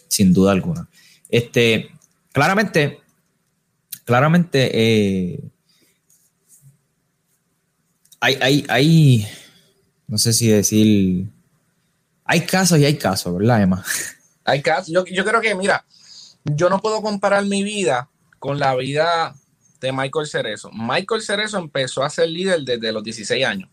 sin 0.08 0.32
duda 0.32 0.52
alguna. 0.52 0.88
Este, 1.28 1.90
claramente, 2.32 3.00
claramente, 4.04 4.70
eh, 4.72 5.40
hay, 8.20 8.38
hay, 8.40 8.66
hay, 8.68 9.28
no 10.06 10.18
sé 10.18 10.32
si 10.32 10.48
decir, 10.48 11.26
hay 12.24 12.40
casos 12.44 12.78
y 12.78 12.84
hay 12.84 12.96
casos, 12.96 13.36
¿verdad, 13.36 13.62
Emma? 13.62 13.84
Hay 14.44 14.62
casos, 14.62 14.92
yo, 14.92 15.04
yo 15.06 15.24
creo 15.24 15.40
que, 15.40 15.54
mira, 15.54 15.84
yo 16.44 16.68
no 16.70 16.80
puedo 16.80 17.02
comparar 17.02 17.44
mi 17.44 17.64
vida 17.64 18.08
con 18.38 18.58
la 18.58 18.76
vida 18.76 19.34
de 19.80 19.92
Michael 19.92 20.26
Cerezo. 20.26 20.70
Michael 20.72 21.22
Cerezo 21.22 21.58
empezó 21.58 22.04
a 22.04 22.10
ser 22.10 22.28
líder 22.28 22.60
desde 22.60 22.92
los 22.92 23.02
16 23.02 23.44
años. 23.44 23.68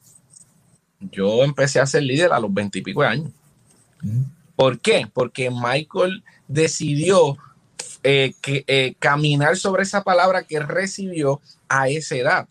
Yo 1.12 1.44
empecé 1.44 1.80
a 1.80 1.86
ser 1.86 2.04
líder 2.04 2.32
a 2.32 2.40
los 2.40 2.54
20 2.54 2.80
y 2.80 2.82
pico 2.82 3.02
de 3.02 3.08
años. 3.08 3.32
¿Por 4.56 4.80
qué? 4.80 5.08
Porque 5.12 5.50
Michael 5.50 6.24
decidió 6.48 7.38
eh, 8.04 8.34
que, 8.42 8.64
eh, 8.68 8.96
caminar 9.00 9.58
sobre 9.58 9.84
esa 9.84 10.04
palabra 10.04 10.44
que 10.44 10.60
recibió 10.60 11.42
a 11.70 11.88
esa 11.88 12.16
edad. 12.16 12.48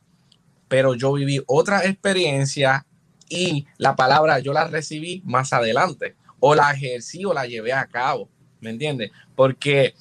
Pero 0.69 0.95
yo 0.95 1.13
viví 1.13 1.43
otra 1.47 1.85
experiencia 1.85 2.87
y 3.29 3.67
la 3.79 3.95
palabra 3.95 4.39
yo 4.39 4.53
la 4.53 4.67
recibí 4.67 5.23
más 5.25 5.53
adelante 5.53 6.17
o 6.41 6.55
la 6.55 6.71
ejercí 6.73 7.25
o 7.25 7.33
la 7.33 7.47
llevé 7.47 7.73
a 7.73 7.87
cabo. 7.87 8.29
¿Me 8.61 8.71
entiendes? 8.71 9.11
Porque 9.35 9.95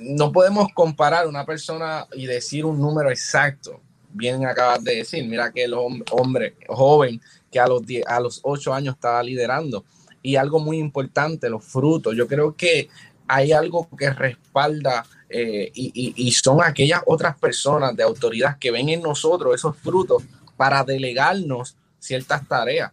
no 0.00 0.32
podemos 0.32 0.68
comparar 0.74 1.26
una 1.26 1.44
persona 1.44 2.06
y 2.14 2.26
decir 2.26 2.64
un 2.64 2.80
número 2.80 3.10
exacto. 3.10 3.80
Bien 4.10 4.44
acabas 4.46 4.82
de 4.82 4.96
decir, 4.96 5.24
mira 5.24 5.52
que 5.52 5.64
el 5.64 5.74
hombre 5.74 6.56
joven 6.68 7.20
que 7.54 7.60
a 7.60 7.68
los, 7.68 7.82
a 8.04 8.18
los 8.18 8.40
8 8.42 8.74
años 8.74 8.96
estaba 8.96 9.22
liderando 9.22 9.84
y 10.20 10.34
algo 10.34 10.58
muy 10.58 10.78
importante, 10.78 11.48
los 11.48 11.64
frutos. 11.64 12.16
Yo 12.16 12.26
creo 12.26 12.56
que 12.56 12.88
hay 13.28 13.52
algo 13.52 13.88
que 13.96 14.10
respalda 14.10 15.06
eh, 15.28 15.70
y, 15.72 16.32
son 16.32 16.62
aquellas 16.64 17.02
otras 17.06 17.38
personas 17.38 17.94
de 17.94 18.02
autoridad 18.02 18.58
que 18.58 18.72
ven 18.72 18.88
en 18.88 19.02
nosotros 19.02 19.54
esos 19.54 19.76
frutos 19.76 20.24
para 20.56 20.82
delegarnos 20.82 21.76
ciertas 22.00 22.46
tareas. 22.48 22.90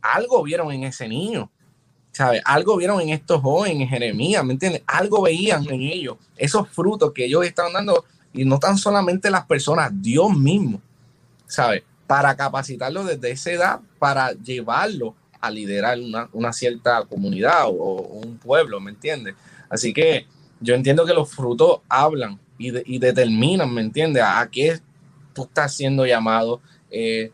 Algo 0.00 0.42
vieron 0.42 0.72
en 0.72 0.84
ese 0.84 1.06
niño, 1.06 1.50
¿sabes? 2.12 2.40
Algo 2.46 2.76
vieron 2.78 3.02
en 3.02 3.10
estos 3.10 3.42
jóvenes, 3.42 3.82
en 3.82 3.88
Jeremías, 3.88 4.42
¿me 4.44 4.54
entiendes? 4.54 4.82
Algo 4.86 5.22
veían 5.22 5.66
en 5.68 5.82
ellos, 5.82 6.16
esos 6.38 6.68
frutos 6.70 7.12
que 7.12 7.26
ellos 7.26 7.44
estaban 7.44 7.74
dando, 7.74 8.06
y 8.32 8.46
no 8.46 8.58
tan 8.58 8.78
solamente 8.78 9.30
las 9.30 9.44
personas, 9.44 9.90
Dios 9.92 10.34
mismo, 10.34 10.80
¿sabes? 11.46 11.82
Para 12.06 12.36
capacitarlo 12.36 13.04
desde 13.04 13.30
esa 13.30 13.50
edad, 13.50 13.80
para 13.98 14.32
llevarlo 14.32 15.14
a 15.40 15.50
liderar 15.50 15.98
una, 16.32 16.52
cierta 16.52 17.04
comunidad 17.04 17.66
o, 17.66 18.20
un 18.24 18.38
pueblo, 18.38 18.80
¿me 18.80 18.90
entiendes? 18.90 19.34
Así 19.68 19.92
que 19.92 20.26
yo 20.60 20.74
entiendo 20.74 21.04
que 21.04 21.14
los 21.14 21.30
frutos 21.30 21.80
hablan 21.88 22.38
y, 22.58 22.98
determinan, 22.98 23.72
¿me 23.72 23.80
entiendes? 23.80 24.22
A, 24.24 24.48
qué 24.50 24.80
tú 25.32 25.42
estás 25.42 25.74
siendo 25.74 26.06
llamado. 26.06 26.60
Eh, 26.90 27.32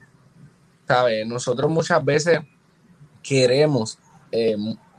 ¿Sabes? 0.88 1.26
Nosotros 1.26 1.70
muchas 1.70 2.04
veces 2.04 2.40
queremos, 3.22 3.98
eh, 4.33 4.56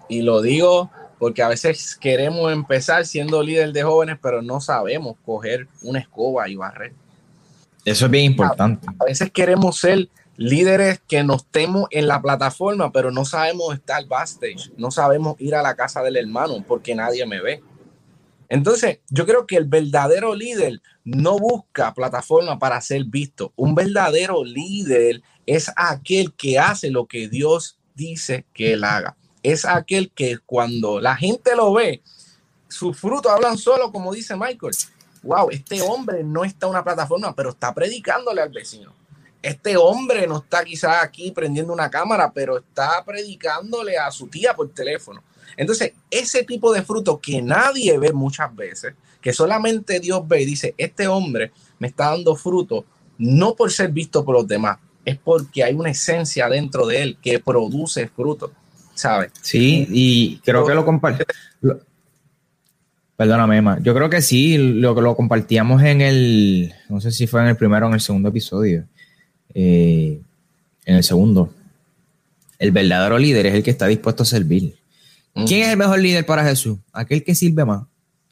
y 0.07 0.21
lo 0.21 0.41
digo 0.41 0.89
porque 1.21 1.43
a 1.43 1.49
veces 1.49 1.95
queremos 1.97 2.51
empezar 2.51 3.05
siendo 3.05 3.43
líder 3.43 3.73
de 3.73 3.83
jóvenes, 3.83 4.17
pero 4.19 4.41
no 4.41 4.59
sabemos 4.59 5.17
coger 5.23 5.67
una 5.83 5.99
escoba 5.99 6.49
y 6.49 6.55
barrer. 6.55 6.93
Eso 7.85 8.05
es 8.05 8.11
bien 8.11 8.25
importante. 8.25 8.87
A, 8.99 9.05
veces 9.05 9.31
queremos 9.31 9.79
ser 9.79 10.09
líderes 10.37 11.01
que 11.07 11.23
nos 11.23 11.45
temo 11.45 11.87
en 11.91 12.07
la 12.07 12.21
plataforma, 12.21 12.91
pero 12.91 13.11
no 13.11 13.25
sabemos 13.25 13.73
estar 13.73 14.05
backstage, 14.05 14.71
no 14.77 14.91
sabemos 14.91 15.35
ir 15.39 15.55
a 15.55 15.61
la 15.61 15.75
casa 15.75 16.01
del 16.01 16.17
hermano 16.17 16.63
porque 16.67 16.95
nadie 16.95 17.25
me 17.25 17.41
ve. 17.41 17.63
Entonces, 18.49 18.99
yo 19.09 19.25
creo 19.25 19.47
que 19.47 19.55
el 19.55 19.65
verdadero 19.65 20.35
líder 20.35 20.81
no 21.05 21.39
busca 21.39 21.93
plataforma 21.93 22.59
para 22.59 22.81
ser 22.81 23.05
visto. 23.05 23.53
Un 23.55 23.75
verdadero 23.75 24.43
líder 24.43 25.21
es 25.45 25.71
aquel 25.75 26.33
que 26.33 26.59
hace 26.59 26.91
lo 26.91 27.05
que 27.05 27.29
Dios 27.29 27.77
dice 27.95 28.45
que 28.53 28.73
él 28.73 28.83
haga. 28.83 29.15
Es 29.41 29.65
aquel 29.65 30.11
que 30.11 30.37
cuando 30.45 30.99
la 30.99 31.15
gente 31.15 31.55
lo 31.55 31.73
ve, 31.73 32.01
sus 32.67 32.97
frutos 32.97 33.31
hablan 33.31 33.57
solo, 33.57 33.91
como 33.91 34.13
dice 34.13 34.35
Michael. 34.35 34.73
Wow, 35.23 35.49
este 35.51 35.81
hombre 35.81 36.23
no 36.23 36.43
está 36.43 36.65
en 36.65 36.71
una 36.71 36.83
plataforma, 36.83 37.35
pero 37.35 37.51
está 37.51 37.73
predicándole 37.73 38.41
al 38.41 38.49
vecino 38.49 38.93
este 39.41 39.75
hombre 39.75 40.27
no 40.27 40.37
está 40.37 40.63
quizás 40.63 41.03
aquí 41.03 41.31
prendiendo 41.31 41.73
una 41.73 41.89
cámara, 41.89 42.31
pero 42.33 42.57
está 42.57 43.03
predicándole 43.03 43.97
a 43.97 44.11
su 44.11 44.27
tía 44.27 44.55
por 44.55 44.69
teléfono. 44.69 45.23
Entonces, 45.57 45.93
ese 46.09 46.43
tipo 46.43 46.71
de 46.71 46.83
fruto 46.83 47.19
que 47.19 47.41
nadie 47.41 47.97
ve 47.97 48.13
muchas 48.13 48.55
veces, 48.55 48.93
que 49.19 49.33
solamente 49.33 49.99
Dios 49.99 50.27
ve 50.27 50.43
y 50.43 50.45
dice, 50.45 50.75
este 50.77 51.07
hombre 51.07 51.51
me 51.79 51.87
está 51.87 52.11
dando 52.11 52.35
fruto, 52.35 52.85
no 53.17 53.55
por 53.55 53.71
ser 53.71 53.91
visto 53.91 54.23
por 54.23 54.35
los 54.35 54.47
demás, 54.47 54.77
es 55.03 55.17
porque 55.17 55.63
hay 55.63 55.73
una 55.73 55.89
esencia 55.89 56.47
dentro 56.47 56.85
de 56.85 57.01
él 57.01 57.17
que 57.21 57.39
produce 57.39 58.07
fruto, 58.07 58.51
¿sabes? 58.93 59.31
Sí, 59.41 59.87
y 59.89 60.37
creo 60.39 60.65
que 60.65 60.75
lo 60.75 60.85
comparte. 60.85 61.25
Perdóname, 63.21 63.57
Emma. 63.57 63.77
Yo 63.83 63.93
creo 63.93 64.09
que 64.09 64.19
sí, 64.19 64.57
lo 64.57 64.95
que 64.95 65.01
lo 65.01 65.15
compartíamos 65.15 65.83
en 65.83 66.01
el, 66.01 66.73
no 66.89 66.99
sé 66.99 67.11
si 67.11 67.27
fue 67.27 67.39
en 67.41 67.49
el 67.49 67.55
primero 67.55 67.85
o 67.85 67.89
en 67.89 67.93
el 67.93 68.01
segundo 68.01 68.29
episodio 68.29 68.85
eh, 69.53 70.19
en 70.85 70.95
el 70.95 71.03
segundo. 71.03 71.53
El 72.57 72.71
verdadero 72.71 73.19
líder 73.19 73.45
es 73.45 73.53
el 73.53 73.61
que 73.61 73.69
está 73.69 73.85
dispuesto 73.85 74.23
a 74.23 74.25
servir. 74.25 74.75
¿Quién 75.45 75.61
es 75.61 75.67
el 75.67 75.77
mejor 75.77 75.99
líder 75.99 76.25
para 76.25 76.43
Jesús? 76.43 76.79
Aquel 76.91 77.23
que 77.23 77.35
sirve 77.35 77.63
más. 77.63 77.83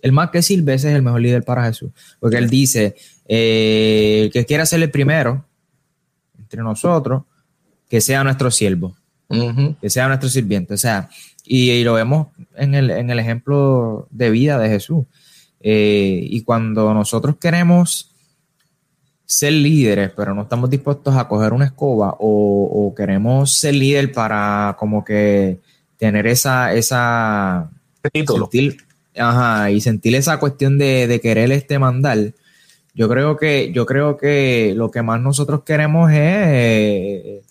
El 0.01 0.11
más 0.11 0.31
que 0.31 0.41
sirve, 0.41 0.73
ese 0.73 0.89
es 0.89 0.95
el 0.95 1.03
mejor 1.03 1.21
líder 1.21 1.43
para 1.43 1.65
Jesús. 1.65 1.91
Porque 2.19 2.37
él 2.37 2.49
dice, 2.49 2.95
eh, 3.27 4.21
el 4.23 4.31
que 4.31 4.43
quiera 4.47 4.65
ser 4.65 4.81
el 4.81 4.89
primero 4.89 5.45
entre 6.35 6.63
nosotros, 6.63 7.25
que 7.87 8.01
sea 8.01 8.23
nuestro 8.23 8.49
siervo, 8.49 8.97
que 9.79 9.89
sea 9.91 10.07
nuestro 10.07 10.29
sirviente. 10.29 10.73
O 10.73 10.77
sea, 10.77 11.11
y, 11.51 11.83
lo 11.83 11.95
vemos 11.95 12.27
en 12.55 12.75
el, 12.75 12.91
en 12.91 13.09
el, 13.09 13.17
ejemplo 13.17 14.07
de 14.11 14.29
vida 14.29 14.59
de 14.59 14.69
Jesús. 14.69 15.05
Eh, 15.61 16.19
y 16.21 16.43
cuando 16.43 16.93
nosotros 16.93 17.37
queremos 17.37 18.11
ser 19.25 19.53
líderes, 19.53 20.11
pero 20.15 20.35
no 20.35 20.43
estamos 20.43 20.69
dispuestos 20.69 21.15
a 21.15 21.27
coger 21.27 21.53
una 21.53 21.65
escoba 21.65 22.15
o, 22.19 22.93
queremos 22.95 23.51
ser 23.51 23.73
líder 23.73 24.11
para 24.11 24.75
como 24.77 25.03
que 25.03 25.57
tener 25.97 26.27
esa, 26.27 26.73
esa 26.73 27.71
sentir, 28.13 28.77
ajá, 29.17 29.71
y 29.71 29.81
sentir 29.81 30.15
esa 30.15 30.39
cuestión 30.39 30.77
de, 30.77 31.19
querer 31.19 31.51
este 31.51 31.79
mandar. 31.79 32.33
Yo 32.93 33.09
creo 33.09 33.37
que, 33.37 33.71
yo 33.73 33.87
creo 33.87 34.17
que 34.17 34.73
lo 34.75 34.91
que 34.91 35.01
más 35.01 35.19
nosotros 35.19 35.63
queremos 35.63 36.11
es 36.11 36.17
eh, 36.17 37.41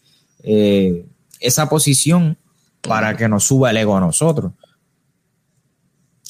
eh, 0.44 1.04
esa 1.40 1.68
posición 1.68 2.38
para 2.82 3.16
que 3.16 3.28
nos 3.28 3.44
suba 3.44 3.70
el 3.70 3.76
ego 3.76 3.96
a 3.96 4.00
nosotros. 4.00 4.52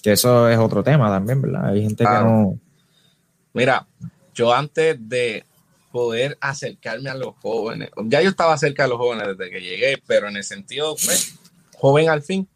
Que 0.02 0.12
eso 0.12 0.48
es 0.48 0.58
otro 0.58 0.82
tema 0.82 1.08
también, 1.10 1.42
¿verdad? 1.42 1.66
Hay 1.66 1.82
gente 1.82 2.04
que 2.04 2.10
no. 2.10 2.58
Mira, 3.52 3.86
yo 4.34 4.54
antes 4.54 4.96
de 5.08 5.44
poder 5.90 6.38
acercarme 6.40 7.10
a 7.10 7.14
los 7.14 7.34
jóvenes, 7.36 7.90
ya 8.04 8.22
yo 8.22 8.30
estaba 8.30 8.56
cerca 8.56 8.84
de 8.84 8.90
los 8.90 8.98
jóvenes 8.98 9.36
desde 9.36 9.50
que 9.50 9.60
llegué, 9.60 10.02
pero 10.06 10.28
en 10.28 10.36
el 10.36 10.44
sentido, 10.44 10.94
pues, 11.04 11.34
joven 11.76 12.08
al 12.08 12.22
fin, 12.22 12.46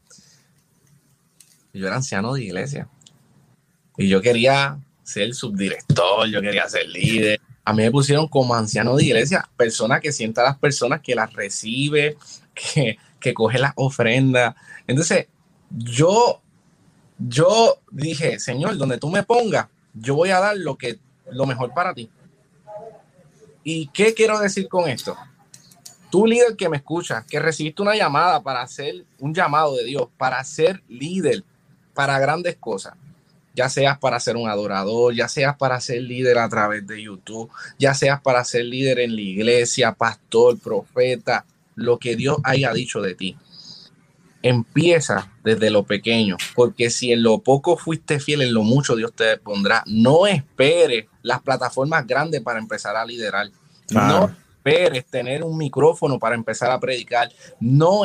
yo 1.72 1.86
era 1.86 1.96
anciano 1.96 2.34
de 2.34 2.44
iglesia 2.44 2.88
y 3.96 4.08
yo 4.08 4.20
quería 4.20 4.78
ser 5.02 5.34
subdirector, 5.34 6.28
yo 6.28 6.40
quería 6.40 6.68
ser 6.68 6.88
líder. 6.88 7.40
A 7.64 7.72
mí 7.72 7.82
me 7.82 7.90
pusieron 7.90 8.28
como 8.28 8.54
anciano 8.54 8.96
de 8.96 9.04
iglesia, 9.04 9.48
persona 9.56 10.00
que 10.00 10.12
sienta 10.12 10.42
a 10.42 10.44
las 10.44 10.58
personas, 10.58 11.00
que 11.00 11.14
las 11.14 11.32
recibe, 11.32 12.16
que, 12.54 12.98
que 13.22 13.32
coge 13.32 13.58
las 13.58 13.72
ofrendas. 13.76 14.54
Entonces, 14.86 15.28
yo, 15.70 16.42
yo 17.18 17.78
dije, 17.90 18.38
Señor, 18.38 18.76
donde 18.76 18.98
tú 18.98 19.08
me 19.08 19.22
pongas, 19.22 19.68
yo 19.94 20.14
voy 20.14 20.30
a 20.30 20.40
dar 20.40 20.56
lo 20.56 20.76
que 20.76 20.98
lo 21.30 21.46
mejor 21.46 21.72
para 21.72 21.94
ti. 21.94 22.10
¿Y 23.64 23.86
qué 23.88 24.12
quiero 24.12 24.38
decir 24.38 24.68
con 24.68 24.88
esto? 24.88 25.16
Tú 26.10 26.26
líder 26.26 26.56
que 26.56 26.68
me 26.68 26.76
escuchas, 26.76 27.24
que 27.24 27.38
recibiste 27.38 27.80
una 27.80 27.94
llamada 27.94 28.42
para 28.42 28.60
hacer 28.60 29.06
un 29.18 29.32
llamado 29.32 29.76
de 29.76 29.84
Dios, 29.84 30.08
para 30.18 30.42
ser 30.44 30.82
líder, 30.88 31.42
para 31.94 32.18
grandes 32.18 32.56
cosas. 32.56 32.94
ya 33.54 33.68
seas 33.68 33.98
para 33.98 34.18
ser 34.18 34.36
un 34.36 34.48
adorador, 34.48 35.14
ya 35.14 35.28
seas 35.28 35.56
para 35.56 35.78
ser 35.80 36.02
líder 36.02 36.38
a 36.38 36.48
través 36.48 36.86
de 36.86 37.02
YouTube, 37.02 37.50
ya 37.78 37.92
seas 37.92 38.20
para 38.20 38.42
ser 38.44 38.64
líder 38.64 38.98
en 39.00 39.14
la 39.14 39.20
iglesia, 39.20 39.92
pastor, 39.92 40.58
profeta, 40.58 41.44
lo 41.74 41.98
que 41.98 42.16
Dios 42.16 42.38
haya 42.44 42.72
dicho 42.72 43.00
de 43.00 43.14
ti. 43.14 43.36
Empieza 44.42 45.30
desde 45.44 45.70
lo 45.70 45.84
pequeño, 45.84 46.36
porque 46.54 46.90
si 46.90 47.12
en 47.12 47.22
lo 47.22 47.38
poco 47.38 47.76
fuiste 47.76 48.18
fiel, 48.18 48.42
en 48.42 48.54
lo 48.54 48.62
mucho 48.64 48.96
Dios 48.96 49.12
te 49.12 49.36
pondrá. 49.36 49.84
No 49.86 50.26
esperes 50.26 51.06
las 51.22 51.40
plataformas 51.42 52.06
grandes 52.06 52.40
para 52.40 52.58
empezar 52.58 52.96
a 52.96 53.04
liderar. 53.04 53.50
No 53.90 54.34
esperes 54.56 55.06
tener 55.06 55.44
un 55.44 55.56
micrófono 55.56 56.18
para 56.18 56.34
empezar 56.34 56.70
a 56.70 56.80
predicar. 56.80 57.30
No 57.60 58.04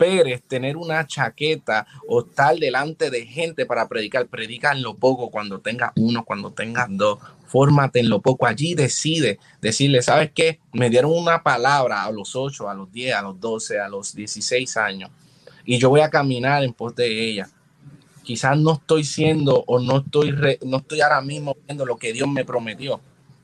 esperes 0.00 0.42
tener 0.42 0.76
una 0.78 1.06
chaqueta 1.06 1.86
o 2.08 2.20
estar 2.20 2.56
delante 2.56 3.10
de 3.10 3.26
gente 3.26 3.66
para 3.66 3.86
predicar. 3.86 4.26
Predica 4.26 4.72
en 4.72 4.82
lo 4.82 4.94
poco 4.94 5.30
cuando 5.30 5.60
tengas 5.60 5.92
uno, 5.96 6.24
cuando 6.24 6.52
tengas 6.52 6.88
dos. 6.90 7.18
Fórmate 7.46 8.00
en 8.00 8.08
lo 8.08 8.20
poco. 8.20 8.46
Allí 8.46 8.74
decide 8.74 9.38
decirle, 9.60 10.00
¿sabes 10.00 10.30
qué? 10.34 10.58
Me 10.72 10.88
dieron 10.88 11.12
una 11.12 11.42
palabra 11.42 12.04
a 12.04 12.10
los 12.10 12.34
8, 12.34 12.68
a 12.68 12.74
los 12.74 12.90
10, 12.90 13.14
a 13.14 13.22
los 13.22 13.38
12, 13.40 13.78
a 13.78 13.88
los 13.88 14.14
16 14.14 14.76
años. 14.78 15.10
Y 15.66 15.78
yo 15.78 15.90
voy 15.90 16.00
a 16.00 16.08
caminar 16.08 16.64
en 16.64 16.72
pos 16.72 16.94
de 16.96 17.28
ella. 17.28 17.50
Quizás 18.22 18.58
no 18.58 18.74
estoy 18.74 19.04
siendo 19.04 19.64
o 19.66 19.80
no 19.80 19.98
estoy, 19.98 20.32
no 20.64 20.78
estoy 20.78 21.00
ahora 21.00 21.20
mismo 21.20 21.56
viendo 21.66 21.84
lo 21.84 21.96
que 21.96 22.12
Dios 22.12 22.28
me 22.28 22.44
prometió 22.44 23.00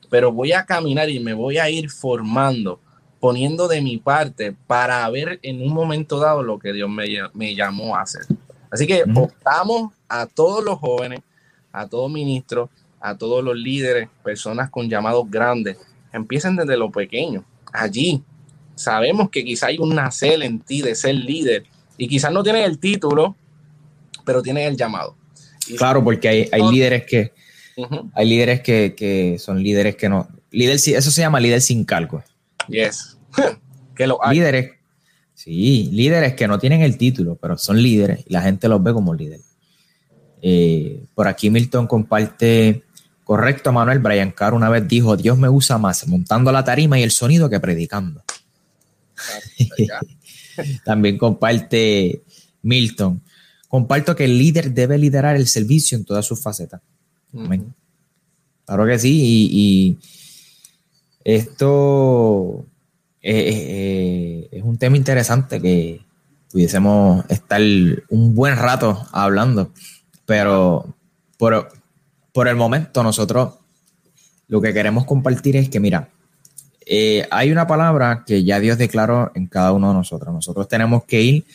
pero 0.09 0.31
voy 0.31 0.53
a 0.53 0.65
caminar 0.65 1.09
y 1.09 1.19
me 1.19 1.33
voy 1.33 1.57
a 1.57 1.69
ir 1.69 1.89
formando, 1.89 2.79
poniendo 3.19 3.67
de 3.67 3.81
mi 3.81 3.97
parte 3.97 4.55
para 4.67 5.09
ver 5.09 5.39
en 5.41 5.61
un 5.61 5.73
momento 5.73 6.19
dado 6.19 6.43
lo 6.43 6.59
que 6.59 6.73
Dios 6.73 6.89
me, 6.89 7.55
llamó 7.55 7.95
a 7.95 8.01
hacer. 8.01 8.25
Así 8.69 8.85
que 8.85 9.03
optamos 9.15 9.93
a 10.07 10.25
todos 10.25 10.63
los 10.63 10.77
jóvenes, 10.79 11.21
a 11.71 11.87
todos 11.87 12.11
ministros, 12.11 12.69
a 12.99 13.17
todos 13.17 13.43
los 13.43 13.55
líderes, 13.55 14.09
personas 14.23 14.69
con 14.69 14.89
llamados 14.89 15.29
grandes, 15.29 15.77
empiecen 16.11 16.55
desde 16.55 16.77
lo 16.77 16.91
pequeño. 16.91 17.43
Allí 17.71 18.23
sabemos 18.75 19.29
que 19.29 19.43
quizá 19.43 19.67
hay 19.67 19.77
un 19.79 19.95
nacer 19.95 20.41
en 20.43 20.59
ti 20.59 20.81
de 20.81 20.95
ser 20.95 21.15
líder 21.15 21.65
y 21.97 22.07
quizás 22.07 22.31
no 22.31 22.43
tienes 22.43 22.65
el 22.65 22.79
título, 22.79 23.35
pero 24.25 24.41
tienes 24.41 24.67
el 24.67 24.77
llamado. 24.77 25.15
claro, 25.77 26.03
porque 26.03 26.27
hay, 26.27 26.49
hay 26.51 26.61
líderes 26.71 27.05
que, 27.05 27.33
hay 28.13 28.27
líderes 28.27 28.61
que, 28.61 29.37
son 29.39 29.61
líderes 29.61 29.95
que 29.95 30.09
no. 30.09 30.27
Líder, 30.51 30.75
eso 30.75 31.11
se 31.11 31.21
llama 31.21 31.39
líder 31.39 31.61
sin 31.61 31.83
cargo. 31.83 32.23
Yes. 32.67 33.17
que 33.95 34.07
lo 34.07 34.23
hay. 34.23 34.37
Líderes. 34.37 34.71
Sí, 35.33 35.89
líderes 35.91 36.33
que 36.33 36.47
no 36.47 36.57
tienen 36.57 36.81
el 36.81 36.97
título, 36.97 37.35
pero 37.35 37.57
son 37.57 37.81
líderes 37.81 38.23
y 38.25 38.33
la 38.33 38.41
gente 38.41 38.67
los 38.67 38.81
ve 38.81 38.93
como 38.93 39.13
líderes. 39.13 39.45
Eh, 40.41 41.05
por 41.13 41.27
aquí 41.27 41.49
Milton 41.49 41.87
comparte. 41.87 42.83
Correcto, 43.23 43.71
Manuel. 43.73 43.99
Brian 43.99 44.31
Carr 44.31 44.53
una 44.53 44.69
vez 44.69 44.87
dijo: 44.87 45.17
Dios 45.17 45.37
me 45.37 45.49
usa 45.49 45.77
más 45.77 46.07
montando 46.07 46.51
la 46.51 46.63
tarima 46.63 46.99
y 46.99 47.03
el 47.03 47.11
sonido 47.11 47.49
que 47.49 47.59
predicando. 47.59 48.23
También 50.85 51.17
comparte 51.17 52.23
Milton. 52.61 53.21
Comparto 53.67 54.15
que 54.15 54.25
el 54.25 54.37
líder 54.37 54.73
debe 54.73 54.97
liderar 54.97 55.35
el 55.35 55.47
servicio 55.47 55.97
en 55.97 56.05
todas 56.05 56.25
sus 56.25 56.41
facetas. 56.41 56.81
Claro 58.65 58.85
que 58.85 58.99
sí, 58.99 59.49
y, 59.51 59.97
esto 61.27 62.65
es, 63.21 64.63
un 64.63 64.77
tema 64.77 64.95
interesante 64.95 65.61
que 65.61 65.99
pudiésemos 66.49 67.25
estar 67.27 67.59
un 68.09 68.33
buen 68.33 68.55
rato 68.55 69.05
hablando, 69.11 69.73
pero 70.25 70.95
por, 71.37 71.67
por 72.31 72.47
el 72.47 72.55
momento 72.55 73.03
nosotros 73.03 73.55
lo 74.47 74.61
que 74.61 74.73
queremos 74.73 75.03
compartir 75.03 75.57
es 75.57 75.67
que, 75.67 75.81
mira, 75.81 76.07
eh, 76.85 77.27
hay 77.29 77.51
una 77.51 77.67
palabra 77.67 78.23
que 78.25 78.45
ya 78.45 78.61
Dios 78.61 78.77
declaró 78.77 79.33
en 79.35 79.47
cada 79.47 79.73
uno 79.73 79.89
de 79.89 79.95
nosotros. 79.95 80.33
Nosotros 80.33 80.69
tenemos 80.69 81.03
que 81.03 81.21
ir 81.21 81.45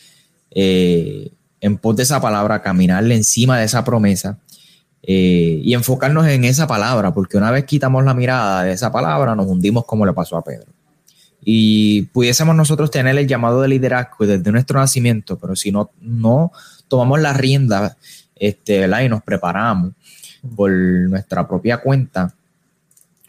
eh, 0.51 1.31
en 1.61 1.79
pos 1.79 1.95
de 1.95 2.03
esa 2.03 2.21
palabra, 2.21 2.61
caminarle 2.61 3.15
encima 3.15 3.57
de 3.57 3.65
esa 3.65 3.83
promesa 3.83 4.37
eh, 5.05 5.59
y 5.61 5.73
enfocarnos 5.73 6.25
en 6.27 6.45
esa 6.45 6.65
palabra, 6.65 7.13
porque 7.13 7.37
una 7.37 7.51
vez 7.51 7.65
quitamos 7.65 8.05
la 8.05 8.13
mirada 8.13 8.63
de 8.63 8.71
esa 8.71 8.91
palabra, 8.91 9.35
nos 9.35 9.47
hundimos 9.47 9.83
como 9.85 10.05
le 10.05 10.13
pasó 10.13 10.37
a 10.37 10.43
Pedro. 10.43 10.71
Y 11.43 12.03
pudiésemos 12.03 12.55
nosotros 12.55 12.89
tener 12.89 13.17
el 13.17 13.27
llamado 13.27 13.61
de 13.61 13.67
liderazgo 13.67 14.25
desde 14.25 14.49
nuestro 14.51 14.79
nacimiento, 14.79 15.37
pero 15.37 15.57
si 15.57 15.73
no, 15.73 15.91
no 15.99 16.53
tomamos 16.87 17.19
la 17.19 17.33
rienda 17.33 17.97
este, 18.35 18.85
y 18.85 19.09
nos 19.09 19.21
preparamos 19.23 19.91
por 20.55 20.71
nuestra 20.71 21.45
propia 21.47 21.79
cuenta, 21.79 22.33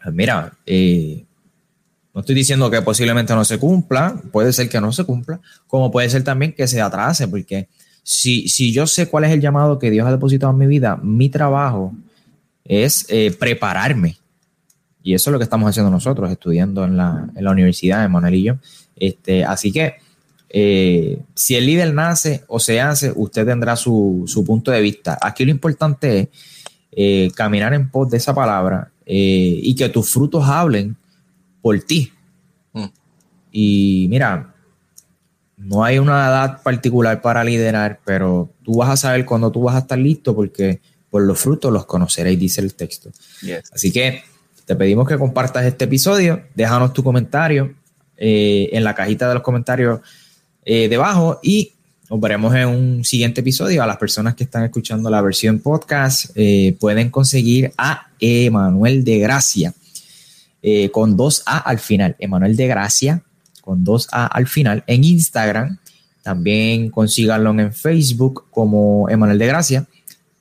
pues 0.01 0.15
mira, 0.15 0.53
eh, 0.65 1.25
no 2.13 2.21
estoy 2.21 2.35
diciendo 2.35 2.71
que 2.71 2.81
posiblemente 2.81 3.35
no 3.35 3.43
se 3.43 3.59
cumpla, 3.59 4.15
puede 4.31 4.53
ser 4.53 4.69
que 4.69 4.79
no 4.79 4.93
se 4.93 5.03
cumpla, 5.03 5.41
como 5.67 5.91
puede 5.91 6.09
ser 6.09 6.23
también 6.23 6.53
que 6.53 6.67
se 6.67 6.79
atrase, 6.79 7.27
porque 7.27 7.67
si, 8.07 8.71
yo 8.71 8.85
sé 8.85 9.07
cuál 9.07 9.23
es 9.23 9.31
el 9.31 9.41
llamado 9.41 9.79
que 9.79 9.89
Dios 9.89 10.05
ha 10.05 10.11
depositado 10.11 10.51
en 10.51 10.59
mi 10.59 10.67
vida, 10.67 10.99
mi 11.01 11.29
trabajo 11.29 11.91
es 12.63 13.07
eh, 13.09 13.35
prepararme. 13.37 14.17
Y 15.01 15.15
eso 15.15 15.29
es 15.29 15.31
lo 15.31 15.39
que 15.39 15.43
estamos 15.43 15.67
haciendo 15.67 15.89
nosotros, 15.89 16.31
estudiando 16.31 16.83
en 16.83 16.97
la, 16.97 17.27
en 17.35 17.43
la 17.43 17.51
universidad, 17.51 18.07
Manuel 18.07 18.35
y 18.35 18.43
yo. 18.43 18.53
Este, 18.95 19.43
así 19.43 19.71
que 19.71 19.95
eh, 20.49 21.19
si 21.33 21.55
el 21.55 21.65
líder 21.65 21.95
nace 21.95 22.43
o 22.47 22.59
se 22.59 22.79
hace, 22.79 23.11
usted 23.15 23.43
tendrá 23.43 23.75
su, 23.75 24.23
punto 24.45 24.69
de 24.69 24.81
vista. 24.81 25.17
Aquí 25.19 25.43
lo 25.43 25.49
importante 25.49 26.19
es 26.19 26.29
eh, 26.91 27.31
caminar 27.33 27.73
en 27.73 27.89
pos 27.89 28.11
de 28.11 28.17
esa 28.17 28.35
palabra 28.35 28.91
y 29.07 29.75
que 29.75 29.89
tus 29.89 30.11
frutos 30.11 30.43
hablen 30.45 30.95
por 31.61 31.79
ti. 31.81 32.11
Mm. 32.73 32.85
Y 33.51 34.07
mira, 34.11 34.54
no 35.57 35.83
hay 35.83 35.99
una 35.99 36.27
edad 36.27 36.61
particular 36.63 37.21
para 37.21 37.43
liderar, 37.43 37.99
pero 38.05 38.51
tú 38.63 38.77
vas 38.77 38.89
a 38.89 38.97
saber 38.97 39.25
cuando 39.25 39.51
tú 39.51 39.63
vas 39.63 39.75
a 39.75 39.79
estar 39.79 39.97
listo 39.97 40.35
porque 40.35 40.81
por 41.09 41.23
los 41.23 41.39
frutos 41.39 41.71
los 41.71 41.85
conoceréis, 41.85 42.37
dice 42.37 42.61
el 42.61 42.75
texto. 42.75 43.09
Así 43.71 43.91
que 43.91 44.23
te 44.65 44.75
pedimos 44.75 45.07
que 45.07 45.17
compartas 45.17 45.65
este 45.65 45.85
episodio, 45.85 46.43
déjanos 46.55 46.91
tu 46.93 47.03
comentario 47.03 47.73
eh, 48.17 48.69
en 48.73 48.83
la 48.83 48.95
cajita 48.95 49.27
de 49.27 49.35
los 49.35 49.43
comentarios 49.43 50.01
eh, 50.65 50.89
debajo 50.89 51.39
y 51.41 51.73
nos 52.09 52.19
veremos 52.19 52.53
en 52.55 52.67
un 52.67 53.05
siguiente 53.05 53.41
episodio. 53.41 53.81
A 53.81 53.87
las 53.87 53.97
personas 53.97 54.35
que 54.35 54.43
están 54.43 54.63
escuchando 54.63 55.09
la 55.09 55.21
versión 55.21 55.59
podcast 55.59 56.31
eh, 56.35 56.75
pueden 56.79 57.09
conseguir 57.09 57.71
a 57.77 58.09
Emanuel 58.19 59.03
de 59.03 59.19
Gracia 59.19 59.73
con 60.91 61.15
dos 61.15 61.43
A 61.45 61.59
al 61.59 61.77
final. 61.77 62.15
Emanuel 62.17 62.55
de 62.55 62.65
Gracia 62.65 63.23
con 63.65 63.83
dos 63.83 64.07
A 64.11 64.27
al 64.27 64.47
final, 64.47 64.83
en 64.87 65.03
Instagram. 65.03 65.77
También 66.21 66.89
consíganlo 66.89 67.51
en 67.51 67.73
Facebook 67.73 68.45
como 68.49 69.09
Emanuel 69.09 69.37
de 69.37 69.47
Gracia 69.47 69.87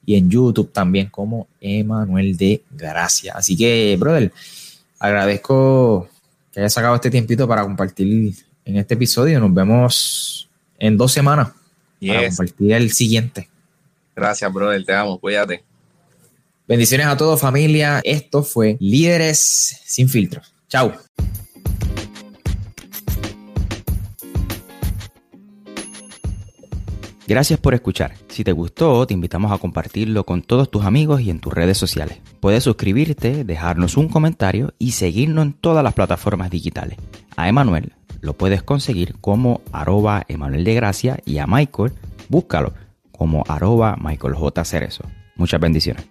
y 0.06 0.16
en 0.16 0.30
YouTube 0.30 0.70
también 0.72 1.08
como 1.08 1.48
Emanuel 1.60 2.37
de 2.37 2.62
Gracia. 2.70 3.32
Así 3.34 3.56
que, 3.56 3.96
brother, 3.98 4.32
agradezco 4.98 6.08
que 6.52 6.60
hayas 6.60 6.72
sacado 6.72 6.94
este 6.94 7.10
tiempito 7.10 7.48
para 7.48 7.62
compartir 7.62 8.34
en 8.64 8.76
este 8.76 8.94
episodio. 8.94 9.40
Nos 9.40 9.52
vemos 9.52 10.48
en 10.78 10.96
dos 10.96 11.12
semanas 11.12 11.48
para 12.06 12.28
compartir 12.28 12.72
el 12.72 12.92
siguiente. 12.92 13.48
Gracias, 14.14 14.52
brother. 14.52 14.84
Te 14.84 14.94
amo. 14.94 15.18
Cuídate. 15.18 15.64
Bendiciones 16.66 17.06
a 17.06 17.16
todos, 17.16 17.40
familia. 17.40 18.00
Esto 18.04 18.42
fue 18.42 18.76
Líderes 18.80 19.80
sin 19.84 20.08
filtro. 20.08 20.40
Chao. 20.68 20.94
Gracias 27.26 27.58
por 27.58 27.72
escuchar. 27.72 28.14
Si 28.28 28.44
te 28.44 28.52
gustó, 28.52 29.06
te 29.06 29.14
invitamos 29.14 29.50
a 29.50 29.58
compartirlo 29.58 30.24
con 30.24 30.42
todos 30.42 30.70
tus 30.70 30.84
amigos 30.84 31.22
y 31.22 31.30
en 31.30 31.40
tus 31.40 31.54
redes 31.54 31.78
sociales. 31.78 32.20
Puedes 32.40 32.64
suscribirte, 32.64 33.44
dejarnos 33.44 33.96
un 33.96 34.09
comentario 34.09 34.74
y 34.78 34.92
seguirnos 34.92 35.46
en 35.46 35.53
todas 35.55 35.82
las 35.82 35.94
plataformas 35.94 36.51
digitales. 36.51 36.99
A 37.36 37.49
Emanuel 37.49 37.94
lo 38.20 38.34
puedes 38.34 38.62
conseguir 38.62 39.14
como 39.20 39.62
arroba 39.72 40.24
Emanuel 40.28 40.64
de 40.64 40.74
Gracia 40.74 41.18
y 41.24 41.38
a 41.38 41.46
Michael 41.46 41.92
búscalo 42.28 42.74
como 43.11 43.44
arroba 43.49 43.96
Michael 43.99 44.34
J. 44.34 44.64
Cerezo. 44.64 45.05
Muchas 45.36 45.61
bendiciones. 45.61 46.05